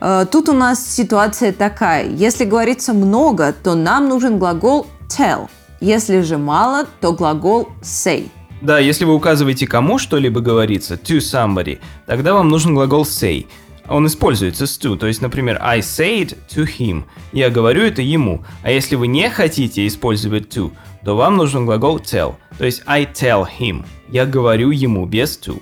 Э, 0.01 0.27
тут 0.31 0.49
у 0.49 0.53
нас 0.53 0.85
ситуация 0.87 1.51
такая. 1.51 2.07
Если 2.07 2.45
говорится 2.45 2.93
много, 2.93 3.53
то 3.53 3.73
нам 3.73 4.07
нужен 4.07 4.37
глагол 4.37 4.85
tell. 5.09 5.49
Если 5.79 6.21
же 6.21 6.37
мало, 6.37 6.85
то 6.99 7.13
глагол 7.13 7.69
say. 7.81 8.29
Да, 8.61 8.77
если 8.77 9.05
вы 9.05 9.15
указываете 9.15 9.65
кому 9.65 9.97
что-либо 9.97 10.39
говорится, 10.39 10.93
to 10.93 11.17
somebody, 11.17 11.79
тогда 12.05 12.33
вам 12.33 12.49
нужен 12.49 12.75
глагол 12.75 13.03
say. 13.03 13.47
Он 13.89 14.05
используется 14.05 14.67
с 14.67 14.79
to, 14.79 14.95
то 14.97 15.07
есть, 15.07 15.21
например, 15.21 15.57
I 15.61 15.79
say 15.79 16.21
it 16.21 16.37
to 16.55 16.65
him. 16.65 17.03
Я 17.33 17.49
говорю 17.49 17.81
это 17.81 18.03
ему. 18.03 18.45
А 18.63 18.71
если 18.71 18.95
вы 18.95 19.07
не 19.07 19.29
хотите 19.29 19.85
использовать 19.87 20.55
to, 20.55 20.71
то 21.03 21.17
вам 21.17 21.37
нужен 21.37 21.65
глагол 21.65 21.97
tell, 21.97 22.35
то 22.57 22.65
есть 22.65 22.83
I 22.85 23.05
tell 23.05 23.47
him. 23.59 23.83
Я 24.09 24.25
говорю 24.25 24.69
ему 24.69 25.05
без 25.07 25.39
to. 25.39 25.59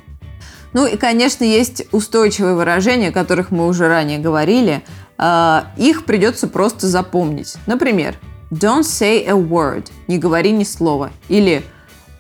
Ну 0.74 0.86
и, 0.86 0.98
конечно, 0.98 1.44
есть 1.44 1.86
устойчивые 1.92 2.56
выражения, 2.56 3.10
о 3.10 3.14
которых 3.14 3.50
мы 3.50 3.66
уже 3.66 3.88
ранее 3.88 4.20
говорили. 4.20 4.84
Э, 5.18 5.62
Их 5.78 6.06
придется 6.06 6.48
просто 6.48 6.88
запомнить. 6.88 7.56
Например, 7.66 8.16
don't 8.52 8.82
say 8.84 9.26
a 9.26 9.34
word, 9.34 9.88
не 10.08 10.20
говори 10.20 10.52
ни 10.52 10.64
слова. 10.64 11.12
Или 11.28 11.64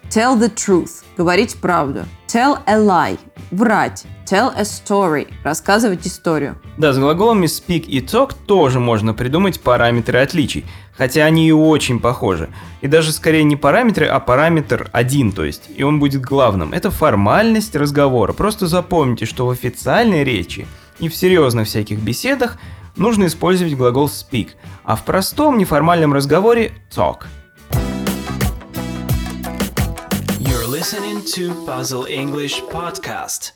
tell 0.10 0.38
the 0.38 0.54
truth, 0.54 1.04
говорить 1.18 1.56
правду. 1.62 2.06
Tell 2.28 2.60
a 2.66 2.78
lie, 2.78 3.20
врать. 3.52 4.06
tell 4.30 4.54
a 4.56 4.62
story– 4.62 5.28
рассказывать 5.44 6.06
историю. 6.06 6.56
Да, 6.78 6.94
с 6.94 7.00
глаголами 7.00 7.48
speak 7.48 7.86
и 7.88 8.00
talk 8.00 8.36
тоже 8.46 8.80
можно 8.80 9.16
придумать 9.16 9.60
параметры 9.60 10.20
отличий, 10.20 10.66
хотя 10.96 11.26
они 11.26 11.48
и 11.48 11.52
очень 11.52 12.00
похожи. 12.00 12.50
И 12.82 12.88
даже 12.88 13.12
скорее 13.12 13.44
не 13.44 13.56
параметры, 13.56 14.06
а 14.06 14.20
параметр 14.20 14.90
один, 14.92 15.32
то 15.32 15.44
есть, 15.44 15.64
и 15.76 15.82
он 15.82 16.00
будет 16.00 16.22
главным. 16.22 16.74
Это 16.74 16.92
формальность 16.92 17.76
разговора. 17.76 18.34
Просто 18.34 18.68
запомните, 18.68 19.26
что 19.26 19.48
в 19.48 19.50
официальной 19.50 20.24
речи 20.24 20.68
и 21.00 21.10
в 21.10 21.16
серьезных 21.16 21.68
всяких 21.68 22.00
беседах 22.00 22.58
нужно 22.96 23.26
использовать 23.26 23.76
глагол 23.76 24.08
speak, 24.08 24.50
а 24.84 24.96
в 24.96 25.06
простом 25.06 25.58
неформальном 25.58 26.14
разговоре 26.14 26.74
talk. 26.92 27.24
Listening 30.80 31.22
to 31.26 31.54
Puzzle 31.66 32.06
English 32.08 32.64
podcast. 32.72 33.52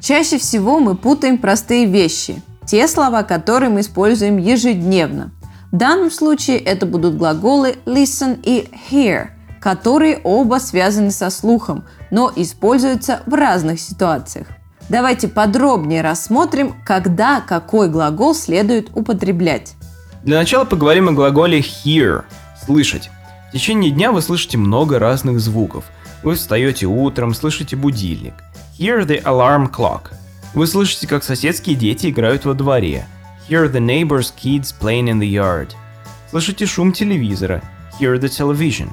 Чаще 0.00 0.38
всего 0.38 0.80
мы 0.80 0.94
путаем 0.94 1.36
простые 1.36 1.84
вещи, 1.84 2.42
те 2.66 2.88
слова, 2.88 3.22
которые 3.22 3.68
мы 3.68 3.80
используем 3.80 4.38
ежедневно. 4.38 5.30
В 5.70 5.76
данном 5.76 6.10
случае 6.10 6.56
это 6.56 6.86
будут 6.86 7.16
глаголы 7.16 7.76
listen 7.84 8.40
и 8.42 8.70
hear, 8.90 9.26
которые 9.60 10.20
оба 10.24 10.56
связаны 10.56 11.10
со 11.10 11.28
слухом, 11.28 11.84
но 12.10 12.32
используются 12.34 13.20
в 13.26 13.34
разных 13.34 13.78
ситуациях. 13.78 14.46
Давайте 14.88 15.28
подробнее 15.28 16.00
рассмотрим, 16.00 16.76
когда 16.86 17.42
какой 17.42 17.90
глагол 17.90 18.34
следует 18.34 18.88
употреблять. 18.96 19.74
Для 20.22 20.38
начала 20.38 20.64
поговорим 20.64 21.10
о 21.10 21.12
глаголе 21.12 21.60
hear– 21.60 22.24
слышать. 22.64 23.10
В 23.50 23.52
течение 23.52 23.90
дня 23.90 24.12
вы 24.12 24.22
слышите 24.22 24.58
много 24.58 25.00
разных 25.00 25.40
звуков. 25.40 25.86
Вы 26.22 26.36
встаете 26.36 26.86
утром, 26.86 27.34
слышите 27.34 27.74
будильник. 27.74 28.34
Hear 28.78 29.04
the 29.04 29.20
alarm 29.24 29.68
clock. 29.68 30.12
Вы 30.54 30.68
слышите, 30.68 31.08
как 31.08 31.24
соседские 31.24 31.74
дети 31.74 32.10
играют 32.10 32.44
во 32.44 32.54
дворе. 32.54 33.08
Hear 33.48 33.68
the 33.68 33.80
neighbor's 33.80 34.32
kids 34.32 34.72
playing 34.80 35.08
in 35.08 35.18
the 35.18 35.28
yard. 35.28 35.70
Слышите 36.30 36.64
шум 36.64 36.92
телевизора. 36.92 37.60
Hear 37.98 38.20
the 38.20 38.28
television. 38.28 38.90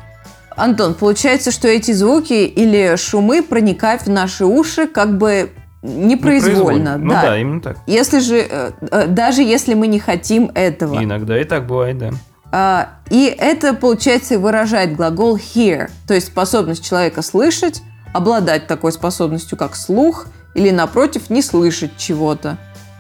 Антон, 0.56 0.96
получается, 0.96 1.52
что 1.52 1.68
эти 1.68 1.92
звуки 1.92 2.48
или 2.48 2.96
шумы 2.96 3.44
проникают 3.44 4.08
в 4.08 4.10
наши 4.10 4.44
уши 4.44 4.88
как 4.88 5.20
бы 5.20 5.52
непроизвольно. 5.84 6.98
Ну 6.98 7.12
да, 7.12 7.38
именно 7.38 7.62
так. 7.62 7.78
Если 7.86 8.18
же, 8.18 8.38
э, 8.38 8.72
э, 8.90 9.06
даже 9.06 9.44
если 9.44 9.76
мы 9.76 9.86
не 9.86 10.00
хотим 10.00 10.50
этого. 10.56 11.04
Иногда 11.04 11.40
и 11.40 11.44
так 11.44 11.68
бывает, 11.68 12.00
да. 12.00 12.10
А, 12.52 12.90
и 13.10 13.26
это, 13.26 13.74
получается, 13.74 14.40
выражает 14.40 14.96
глагол 14.96 15.38
hear, 15.38 15.90
то 16.08 16.14
есть 16.14 16.28
способность 16.28 16.86
человека 16.86 17.22
слышать, 17.22 17.82
обладать 18.14 18.68
такой 18.68 18.92
способностью, 18.92 19.58
как 19.58 19.76
слух, 19.76 20.28
или, 20.56 20.72
напротив, 20.72 21.30
не 21.30 21.42
слышать 21.42 21.92
чего-то. 21.98 22.58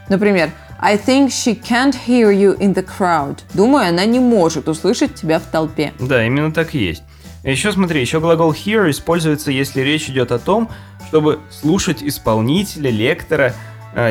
Например, 0.10 0.52
I 0.80 0.96
think 0.96 1.30
she 1.30 1.60
can't 1.60 1.96
hear 2.08 2.32
you 2.32 2.58
in 2.60 2.74
the 2.74 2.86
crowd. 2.86 3.40
Думаю, 3.54 3.90
она 3.90 4.06
не 4.06 4.20
может 4.20 4.68
услышать 4.68 5.16
тебя 5.16 5.40
в 5.40 5.44
толпе. 5.44 5.92
Да, 6.00 6.24
именно 6.24 6.52
так 6.52 6.76
и 6.76 6.80
есть. 6.80 7.04
Еще 7.44 7.72
смотри, 7.72 8.02
еще 8.02 8.20
глагол 8.20 8.52
hear 8.52 8.90
используется, 8.90 9.52
если 9.52 9.82
речь 9.82 10.10
идет 10.10 10.32
о 10.32 10.40
том, 10.40 10.70
чтобы 11.08 11.40
слушать 11.50 12.04
исполнителя, 12.04 12.92
лектора, 12.92 13.54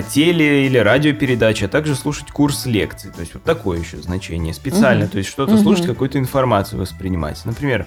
теле- 0.02 0.66
или 0.66 0.78
радиопередачи, 0.78 1.64
а 1.64 1.68
также 1.68 1.94
слушать 1.94 2.30
курс 2.32 2.66
лекций. 2.66 3.10
То 3.12 3.20
есть 3.20 3.34
вот 3.34 3.44
такое 3.44 3.78
еще 3.78 3.98
значение 3.98 4.52
специально, 4.52 5.04
Мгм. 5.04 5.12
то 5.12 5.18
есть 5.18 5.30
что-то 5.30 5.52
Мгм. 5.54 5.62
слушать, 5.62 5.86
какую-то 5.86 6.18
информацию 6.18 6.80
воспринимать. 6.80 7.44
Например, 7.44 7.86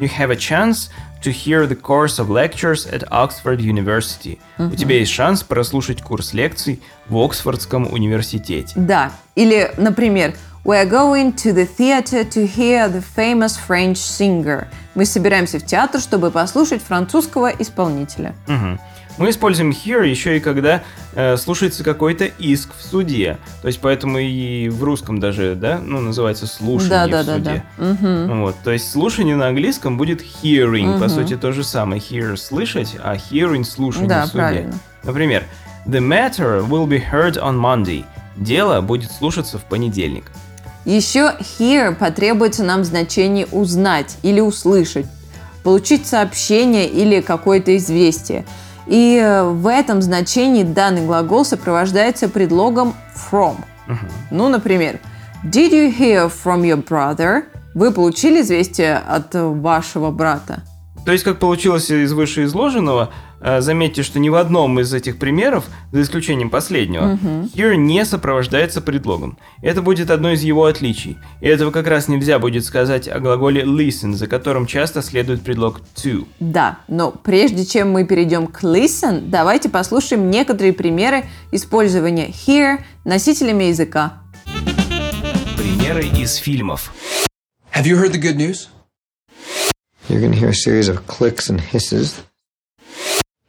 You 0.00 0.10
have 0.18 0.32
a 0.32 0.34
chance 0.34 0.90
to 1.22 1.30
hear 1.32 1.68
the 1.68 1.80
course 1.80 2.18
of 2.18 2.26
lectures 2.28 2.84
at 2.92 3.08
Oxford 3.10 3.58
University. 3.58 4.40
У 4.58 4.64
Мгм. 4.64 4.76
тебя 4.76 4.96
есть 4.98 5.12
шанс 5.12 5.44
прослушать 5.44 6.02
курс 6.02 6.34
лекций 6.34 6.82
в 7.08 7.16
Оксфордском 7.16 7.92
университете. 7.92 8.72
Да. 8.74 9.12
Или, 9.36 9.70
например, 9.76 10.34
We 10.64 10.82
are 10.82 10.90
going 10.90 11.34
to 11.44 11.52
the 11.54 11.68
theater 11.78 12.26
to 12.26 12.50
hear 12.56 12.90
the 12.90 13.04
famous 13.16 13.52
French 13.68 13.96
singer. 13.96 14.66
Мы 14.94 15.04
собираемся 15.04 15.58
в 15.58 15.66
театр, 15.66 16.00
чтобы 16.00 16.30
послушать 16.30 16.82
французского 16.82 17.50
исполнителя. 17.50 18.34
Мгм. 18.48 18.80
Мы 19.16 19.30
используем 19.30 19.70
hear 19.70 20.04
еще 20.06 20.36
и 20.36 20.40
когда 20.40 20.82
э, 21.14 21.36
слушается 21.36 21.84
какой-то 21.84 22.24
иск 22.24 22.70
в 22.76 22.82
суде. 22.82 23.38
То 23.62 23.68
есть 23.68 23.80
поэтому 23.80 24.18
и 24.18 24.68
в 24.68 24.82
русском 24.82 25.20
даже, 25.20 25.54
да, 25.54 25.78
ну, 25.78 26.00
называется 26.00 26.46
слушание 26.48 26.90
Да, 26.90 27.06
в 27.06 27.10
да, 27.10 27.22
да, 27.22 27.34
суде. 27.36 27.64
да. 27.78 27.84
Мгм. 27.84 28.40
Вот, 28.42 28.56
то 28.64 28.72
есть 28.72 28.90
слушание 28.90 29.36
на 29.36 29.48
английском 29.48 29.96
будет 29.96 30.20
hearing, 30.20 30.98
по 30.98 31.04
Мгм. 31.06 31.08
сути 31.10 31.36
то 31.36 31.52
же 31.52 31.62
самое. 31.62 32.00
Hear 32.00 32.36
слышать, 32.36 32.96
а 33.02 33.14
hearing 33.14 33.62
слушание 33.64 34.08
Да, 34.08 34.22
в 34.22 34.26
суде. 34.26 34.38
правильно. 34.38 34.74
Например, 35.04 35.44
the 35.86 36.00
matter 36.00 36.66
will 36.66 36.86
be 36.88 37.00
heard 37.12 37.34
on 37.40 37.60
Monday. 37.60 38.04
Дело 38.36 38.80
будет 38.80 39.12
слушаться 39.12 39.58
в 39.58 39.64
понедельник. 39.64 40.24
Еще 40.84 41.32
hear 41.60 41.94
потребуется 41.94 42.64
нам 42.64 42.80
в 42.82 42.84
значении 42.84 43.46
узнать 43.52 44.16
или 44.22 44.40
услышать, 44.40 45.06
получить 45.62 46.04
сообщение 46.06 46.88
или 46.88 47.20
какое-то 47.20 47.76
известие. 47.76 48.44
И 48.86 49.18
э, 49.22 49.42
в 49.44 49.66
этом 49.66 50.02
значении 50.02 50.62
данный 50.62 51.06
глагол 51.06 51.44
сопровождается 51.44 52.28
предлогом 52.28 52.94
from. 53.30 53.56
Ну, 54.30 54.48
например, 54.48 55.00
Did 55.44 55.72
you 55.72 55.90
hear 55.90 56.30
from 56.30 56.62
your 56.62 56.82
brother? 56.82 57.44
Вы 57.74 57.90
получили 57.90 58.40
известие 58.40 58.96
от 58.96 59.34
вашего 59.34 60.10
брата? 60.10 60.62
То 61.04 61.12
есть, 61.12 61.22
как 61.22 61.38
получилось 61.38 61.90
из 61.90 62.12
вышеизложенного, 62.14 63.10
заметьте, 63.44 64.02
что 64.02 64.18
ни 64.18 64.28
в 64.30 64.34
одном 64.36 64.80
из 64.80 64.92
этих 64.94 65.18
примеров, 65.18 65.66
за 65.92 66.02
исключением 66.02 66.48
последнего, 66.50 67.18
Мгм. 67.22 67.50
here 67.54 67.74
не 67.76 68.04
сопровождается 68.04 68.80
предлогом. 68.80 69.36
Это 69.62 69.82
будет 69.82 70.10
одно 70.10 70.30
из 70.32 70.42
его 70.42 70.64
отличий. 70.64 71.18
И 71.40 71.46
этого 71.46 71.70
как 71.70 71.86
раз 71.86 72.08
нельзя 72.08 72.38
будет 72.38 72.64
сказать 72.64 73.06
о 73.08 73.20
глаголе 73.20 73.62
listen, 73.62 74.14
за 74.14 74.26
которым 74.26 74.66
часто 74.66 75.02
следует 75.02 75.42
предлог 75.42 75.80
to. 75.96 76.26
Да, 76.40 76.78
но 76.88 77.10
прежде 77.10 77.64
чем 77.66 77.90
мы 77.92 78.04
перейдем 78.04 78.46
к 78.46 78.62
listen, 78.64 79.28
давайте 79.28 79.68
послушаем 79.68 80.30
некоторые 80.30 80.72
примеры 80.72 81.24
использования 81.52 82.28
hear 82.28 82.78
носителями 83.04 83.64
языка. 83.64 84.22
Примеры 85.56 86.06
из 86.06 86.36
фильмов. 86.36 86.92
Have 87.74 87.84
you 87.86 87.96
heard 88.00 88.12
the 88.12 88.20
good 88.20 88.36
news? 88.36 88.68
You're 90.08 90.20
going 90.20 90.32
to 90.32 90.38
hear 90.38 90.50
a 90.50 90.54
series 90.54 90.88
of 90.88 91.06
clicks 91.06 91.48
and 91.50 91.60
hisses. 91.60 92.22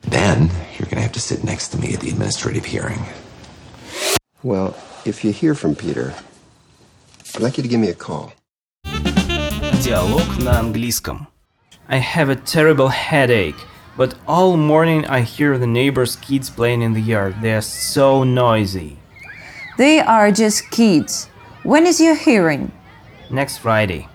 Then 0.05 0.51
you're 0.77 0.87
going 0.87 0.97
to 0.97 1.03
have 1.03 1.13
to 1.13 1.21
sit 1.21 1.45
next 1.45 1.69
to 1.69 1.79
me 1.79 1.95
at 1.95 2.01
the 2.01 2.09
administrative 2.11 2.65
hearing. 2.65 3.01
Well, 4.43 4.75
if 5.05 5.25
you 5.25 5.33
hear 5.33 5.55
from 5.55 5.75
Peter, 5.75 6.15
I'd 7.35 7.43
like 7.43 7.57
you 7.57 7.63
to 7.63 7.69
give 7.69 7.81
me 7.81 7.91
a 7.91 7.95
call. 7.95 8.33
Диалог 9.83 10.39
на 10.43 10.59
английском. 10.59 11.27
I 11.89 11.99
have 11.99 12.29
a 12.29 12.37
terrible 12.37 12.89
headache, 12.89 13.57
but 13.97 14.15
all 14.27 14.57
morning 14.57 15.05
I 15.07 15.23
hear 15.23 15.59
the 15.59 15.67
neighbors' 15.67 16.17
kids 16.17 16.51
playing 16.51 16.83
in 16.83 16.93
the 16.93 17.01
yard. 17.01 17.37
They 17.41 17.53
are 17.53 17.63
so 17.63 18.25
noisy. 18.25 18.99
They 19.77 20.01
are 20.01 20.31
just 20.31 20.71
kids. 20.71 21.29
When 21.63 21.87
is 21.87 22.01
your 22.01 22.15
hearing? 22.15 22.73
Next 23.31 23.59
Friday. 23.59 24.09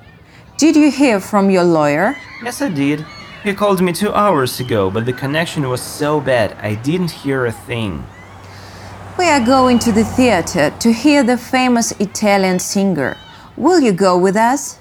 Did 0.58 0.76
you 0.76 0.92
hear 0.92 1.20
from 1.20 1.50
your 1.50 1.64
lawyer? 1.64 2.16
Yes, 2.44 2.62
I 2.62 2.70
did. 2.70 3.06
He 3.44 3.54
called 3.54 3.82
me 3.82 3.94
two 3.94 4.12
hours 4.14 4.60
ago, 4.60 4.90
but 4.90 5.06
the 5.06 5.14
connection 5.14 5.70
was 5.70 5.82
so 5.82 6.20
bad 6.20 6.58
I 6.62 6.76
didn't 6.76 7.12
hear 7.12 7.46
a 7.46 7.52
thing. 7.52 8.04
We 9.18 9.26
are 9.30 9.40
going 9.40 9.80
to 9.80 9.92
the 9.92 10.04
theater 10.04 10.72
to 10.80 10.92
hear 10.92 11.24
the 11.24 11.38
famous 11.38 11.92
Italian 12.00 12.60
singer. 12.60 13.16
Will 13.56 13.80
you 13.80 13.92
go 13.92 14.18
with 14.18 14.36
us? 14.36 14.80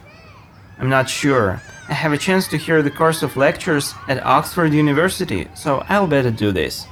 I'm 0.78 0.88
not 0.88 1.08
sure. 1.08 1.60
I 1.88 1.92
have 1.92 2.12
a 2.12 2.18
chance 2.18 2.48
to 2.48 2.56
hear 2.56 2.82
the 2.82 2.90
course 2.90 3.22
of 3.22 3.36
lectures 3.36 3.94
at 4.08 4.24
Oxford 4.24 4.72
University, 4.72 5.46
so 5.54 5.84
I'll 5.88 6.06
better 6.06 6.30
do 6.30 6.50
this. 6.50 6.86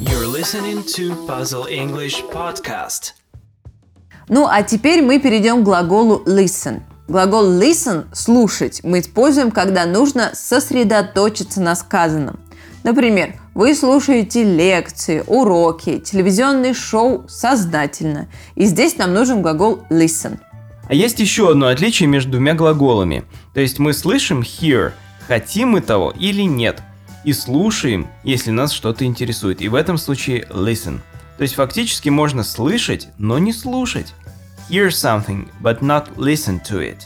You're 0.00 0.28
listening 0.28 0.84
to 0.94 1.16
Puzzle 1.26 1.66
English 1.66 2.22
podcast. 2.24 3.14
Ну, 4.28 4.46
а 4.46 4.62
теперь 4.62 5.02
мы 5.02 5.18
перейдем 5.18 5.62
к 5.62 5.64
глаголу 5.64 6.22
listen. 6.26 6.82
Глагол 7.07 7.45
listen– 7.61 8.05
слушать 8.13 8.81
мы 8.83 8.99
используем, 8.99 9.51
когда 9.51 9.85
нужно 9.85 10.31
сосредоточиться 10.33 11.61
на 11.61 11.75
сказанном. 11.75 12.39
Например, 12.83 13.35
вы 13.53 13.75
слушаете 13.75 14.43
лекции, 14.43 15.23
уроки, 15.27 15.99
телевизионные 15.99 16.73
шоу 16.73 17.25
сознательно. 17.27 18.27
И 18.55 18.65
здесь 18.65 18.97
нам 18.97 19.13
нужен 19.13 19.43
глагол 19.43 19.81
listen. 19.91 20.39
А 20.87 20.95
есть 20.95 21.19
еще 21.19 21.51
одно 21.51 21.67
отличие 21.67 22.07
между 22.07 22.31
двумя 22.33 22.55
глаголами. 22.55 23.23
То 23.53 23.59
есть 23.59 23.77
мы 23.77 23.93
слышим 23.93 24.41
hear, 24.41 24.91
хотим 25.27 25.69
мы 25.69 25.81
того 25.81 26.11
или 26.11 26.41
нет. 26.41 26.81
И 27.23 27.33
слушаем, 27.33 28.07
если 28.23 28.49
нас 28.49 28.71
что-то 28.71 29.05
интересует. 29.05 29.61
И 29.61 29.67
в 29.67 29.75
этом 29.75 29.97
случае 29.99 30.47
listen. 30.49 30.99
То 31.37 31.43
есть 31.43 31.55
фактически 31.55 32.09
можно 32.09 32.43
слышать, 32.43 33.09
но 33.19 33.37
не 33.37 33.53
слушать. 33.53 34.13
Hear 34.69 34.89
something, 34.89 35.49
but 35.61 35.81
not 35.81 36.17
listen 36.17 36.59
to 36.61 36.79
it. 36.79 37.05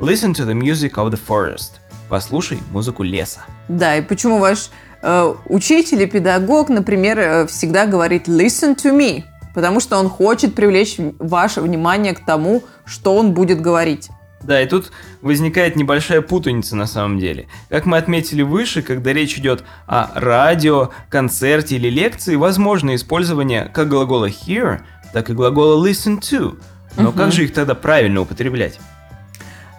Listen 0.00 0.32
to 0.34 0.44
the 0.44 0.54
music 0.54 0.98
of 0.98 1.10
the 1.10 1.16
forest. 1.16 1.80
послушай 2.08 2.58
музыку 2.72 3.02
леса. 3.02 3.40
Да, 3.68 3.96
и 3.96 4.02
почему 4.02 4.38
ваш 4.38 4.70
э, 5.02 5.34
учитель 5.46 6.02
и 6.02 6.06
педагог, 6.06 6.68
например, 6.68 7.18
э, 7.18 7.46
всегда 7.46 7.86
говорит 7.86 8.28
listen 8.28 8.74
to 8.74 8.96
me, 8.96 9.22
потому 9.54 9.80
что 9.80 9.98
он 9.98 10.08
хочет 10.08 10.54
привлечь 10.54 10.96
ваше 11.18 11.60
внимание 11.60 12.14
к 12.14 12.24
тому, 12.24 12.64
что 12.84 13.14
он 13.16 13.32
будет 13.32 13.60
говорить. 13.60 14.08
Да, 14.42 14.60
и 14.62 14.66
тут 14.66 14.92
возникает 15.20 15.76
небольшая 15.76 16.22
путаница 16.22 16.76
на 16.76 16.86
самом 16.86 17.18
деле. 17.18 17.48
Как 17.68 17.86
мы 17.86 17.96
отметили 17.98 18.42
выше, 18.42 18.82
когда 18.82 19.12
речь 19.12 19.36
идет 19.36 19.64
о 19.86 20.10
радио, 20.14 20.90
концерте 21.10 21.76
или 21.76 21.90
лекции, 21.90 22.36
возможно 22.36 22.94
использование 22.94 23.70
как 23.74 23.88
глагола 23.88 24.28
hear, 24.28 24.80
так 25.12 25.28
и 25.30 25.32
глагола 25.32 25.86
listen 25.86 26.20
to. 26.20 26.58
Но 26.98 27.10
Мгм. 27.10 27.16
как 27.18 27.32
же 27.32 27.44
их 27.44 27.54
тогда 27.54 27.74
правильно 27.74 28.20
употреблять? 28.20 28.78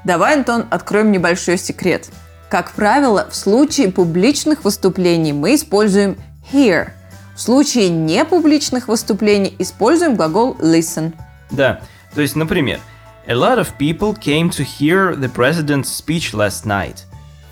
Давай, 0.05 0.35
Антон, 0.35 0.65
откроем 0.71 1.11
небольшой 1.11 1.57
секрет. 1.57 2.07
Как 2.49 2.71
правило, 2.71 3.27
в 3.29 3.35
случае 3.35 3.91
публичных 3.91 4.63
выступлений 4.63 5.33
мы 5.33 5.55
используем 5.55 6.17
hear. 6.51 6.91
В 7.35 7.41
случае 7.41 7.89
непубличных 7.89 8.87
выступлений 8.87 9.55
используем 9.59 10.15
глагол 10.15 10.55
listen. 10.59 11.13
Да, 11.51 11.81
то 12.15 12.21
есть, 12.21 12.35
например, 12.35 12.79
A 13.27 13.33
lot 13.33 13.59
of 13.59 13.77
people 13.77 14.17
came 14.17 14.49
to 14.49 14.63
hear 14.65 15.15
the 15.15 15.29
president's 15.31 15.89
speech 15.89 16.33
last 16.33 16.65
night. 16.65 17.03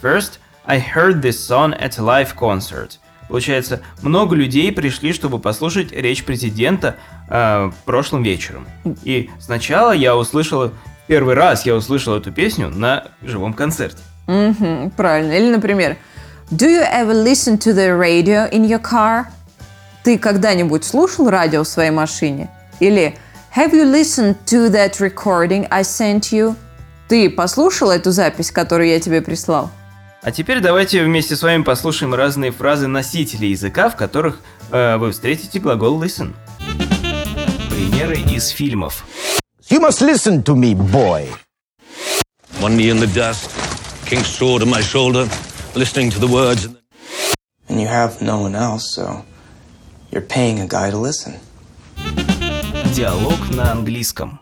First, 0.02 0.40
I 0.66 0.80
heard 0.80 1.22
this 1.22 1.38
song 1.40 1.74
at 1.76 2.00
a 2.00 2.02
live 2.02 2.36
concert. 2.36 2.98
Получается, 3.28 3.82
много 4.02 4.36
людей 4.36 4.72
пришли, 4.72 5.14
чтобы 5.14 5.40
послушать 5.40 5.92
речь 5.92 6.24
президента 6.24 6.96
э, 7.30 7.72
прошлым 7.86 8.24
вечером. 8.24 8.68
И 9.04 9.30
сначала 9.40 9.92
я 9.92 10.16
услышал, 10.16 10.72
первый 11.08 11.36
раз 11.36 11.66
я 11.66 11.76
услышал 11.76 12.16
эту 12.16 12.32
песню 12.32 12.70
на 12.70 13.08
живом 13.22 13.54
концерте. 13.54 14.00
Мгм, 14.28 14.92
правильно. 14.92 15.34
Или, 15.34 15.52
например, 15.52 15.98
Do 16.50 16.66
you 16.66 16.82
ever 16.82 17.14
listen 17.14 17.58
to 17.58 17.74
the 17.74 18.00
radio 18.00 18.50
in 18.50 18.66
your 18.66 18.82
car? 18.82 19.26
Ты 20.04 20.18
когда-нибудь 20.18 20.86
слушал 20.86 21.30
радио 21.30 21.64
в 21.64 21.68
своей 21.68 21.92
машине? 21.92 22.50
Или 22.80 23.18
Have 23.56 23.74
you 23.74 23.92
listened 23.92 24.38
to 24.46 24.70
that 24.70 25.00
recording 25.00 25.68
I 25.70 25.82
sent 25.82 26.32
you? 26.32 26.56
Ты 27.10 27.30
послушал 27.30 27.92
эту 27.92 28.12
запись, 28.12 28.52
которую 28.52 28.88
я 28.88 29.00
тебе 29.00 29.22
прислал? 29.22 29.70
А 30.28 30.32
теперь 30.34 30.60
давайте 30.60 31.06
вместе 31.06 31.38
с 31.38 31.42
вами 31.42 31.64
послушаем 31.64 32.14
разные 32.14 32.52
фразы 32.52 32.88
носителей 32.88 33.52
языка, 33.52 33.90
в 33.90 33.96
которых 33.96 34.42
э, 34.72 34.98
вы 34.98 35.14
встретите 35.14 35.58
глагол 35.58 36.04
listen. 36.04 36.34
Примеры 37.70 38.20
из 38.20 38.50
фильмов. 38.50 39.06
You 39.70 39.80
must 39.80 40.02
listen 40.02 40.44
to 40.44 40.54
me, 40.54 40.74
boy. 40.74 41.30
One 42.60 42.76
knee 42.76 42.90
in 42.90 43.00
the 43.00 43.08
dust, 43.08 43.50
king's 44.06 44.28
sword 44.28 44.64
on 44.64 44.70
my 44.70 44.82
shoulder, 44.82 45.30
listening 45.76 46.12
to 46.12 46.20
the 46.20 46.28
words. 46.28 46.68
And 47.70 47.80
you 47.80 47.88
have 47.88 48.22
no 48.22 48.42
one 48.42 48.54
else, 48.54 48.94
so 48.94 49.24
you're 50.12 50.28
paying 50.28 50.60
a 50.60 50.68
guy 50.68 50.92
to 50.92 50.98
listen. 50.98 51.36
Диалог 52.94 53.50
на 53.56 53.72
английском. 53.72 54.42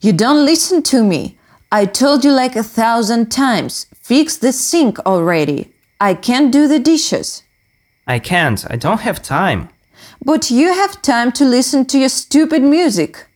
You 0.00 0.12
don't 0.14 0.46
listen 0.46 0.82
to 0.84 1.02
me. 1.02 1.37
I 1.70 1.84
told 1.84 2.24
you 2.24 2.32
like 2.32 2.56
a 2.56 2.62
thousand 2.62 3.30
times. 3.30 3.86
Fix 3.94 4.38
the 4.38 4.52
sink 4.52 4.98
already. 5.00 5.70
I 6.00 6.14
can't 6.14 6.50
do 6.50 6.66
the 6.66 6.78
dishes. 6.78 7.42
I 8.06 8.18
can't, 8.20 8.64
I 8.70 8.76
don't 8.76 9.02
have 9.02 9.20
time. 9.22 9.68
But 10.24 10.50
you 10.50 10.72
have 10.72 11.02
time 11.02 11.30
to 11.32 11.44
listen 11.44 11.84
to 11.86 11.98
your 11.98 12.08
stupid 12.08 12.62
music. 12.62 13.26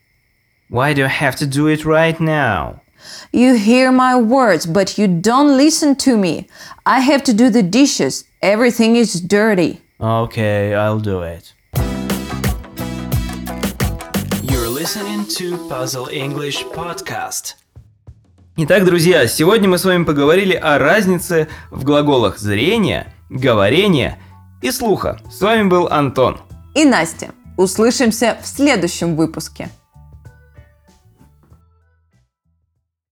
Why 0.71 0.95
do 0.95 1.05
I 1.05 1.09
have 1.09 1.37
to 1.37 1.47
do 1.47 1.67
it 1.67 1.85
right 1.85 2.19
now? 2.19 2.81
You 3.33 3.55
hear 3.55 3.93
my 3.93 4.17
words, 4.17 4.65
but 4.65 4.97
you 4.97 5.09
don't 5.09 5.55
listen 5.59 5.95
to 5.97 6.17
me. 6.17 6.49
I 6.87 7.01
have 7.01 7.23
to 7.25 7.35
do 7.35 7.51
the 7.51 7.63
dishes. 7.63 8.25
Everything 8.41 8.97
is 8.97 9.21
dirty. 9.21 9.83
Okay, 10.01 10.75
I'll 10.75 11.01
do 11.01 11.21
it. 11.21 11.53
You're 14.43 14.71
listening 14.71 15.27
to 15.37 15.69
Puzzle 15.69 16.09
English 16.09 16.65
podcast. 16.65 17.62
Итак, 18.55 18.85
друзья, 18.85 19.27
сегодня 19.29 19.67
мы 19.67 19.79
с 19.79 19.85
вами 19.87 20.05
поговорили 20.05 20.53
о 20.53 20.79
разнице 20.79 21.49
в 21.71 21.85
глаголах 21.85 22.39
зрения, 22.39 23.15
говорения 23.31 24.19
и 24.61 24.71
слуха. 24.71 25.19
С 25.31 25.41
вами 25.41 25.69
был 25.69 25.89
Антон. 25.89 26.39
И 26.75 26.85
Настя. 26.85 27.31
Услышимся 27.57 28.37
в 28.43 28.47
следующем 28.47 29.17
выпуске. 29.17 29.71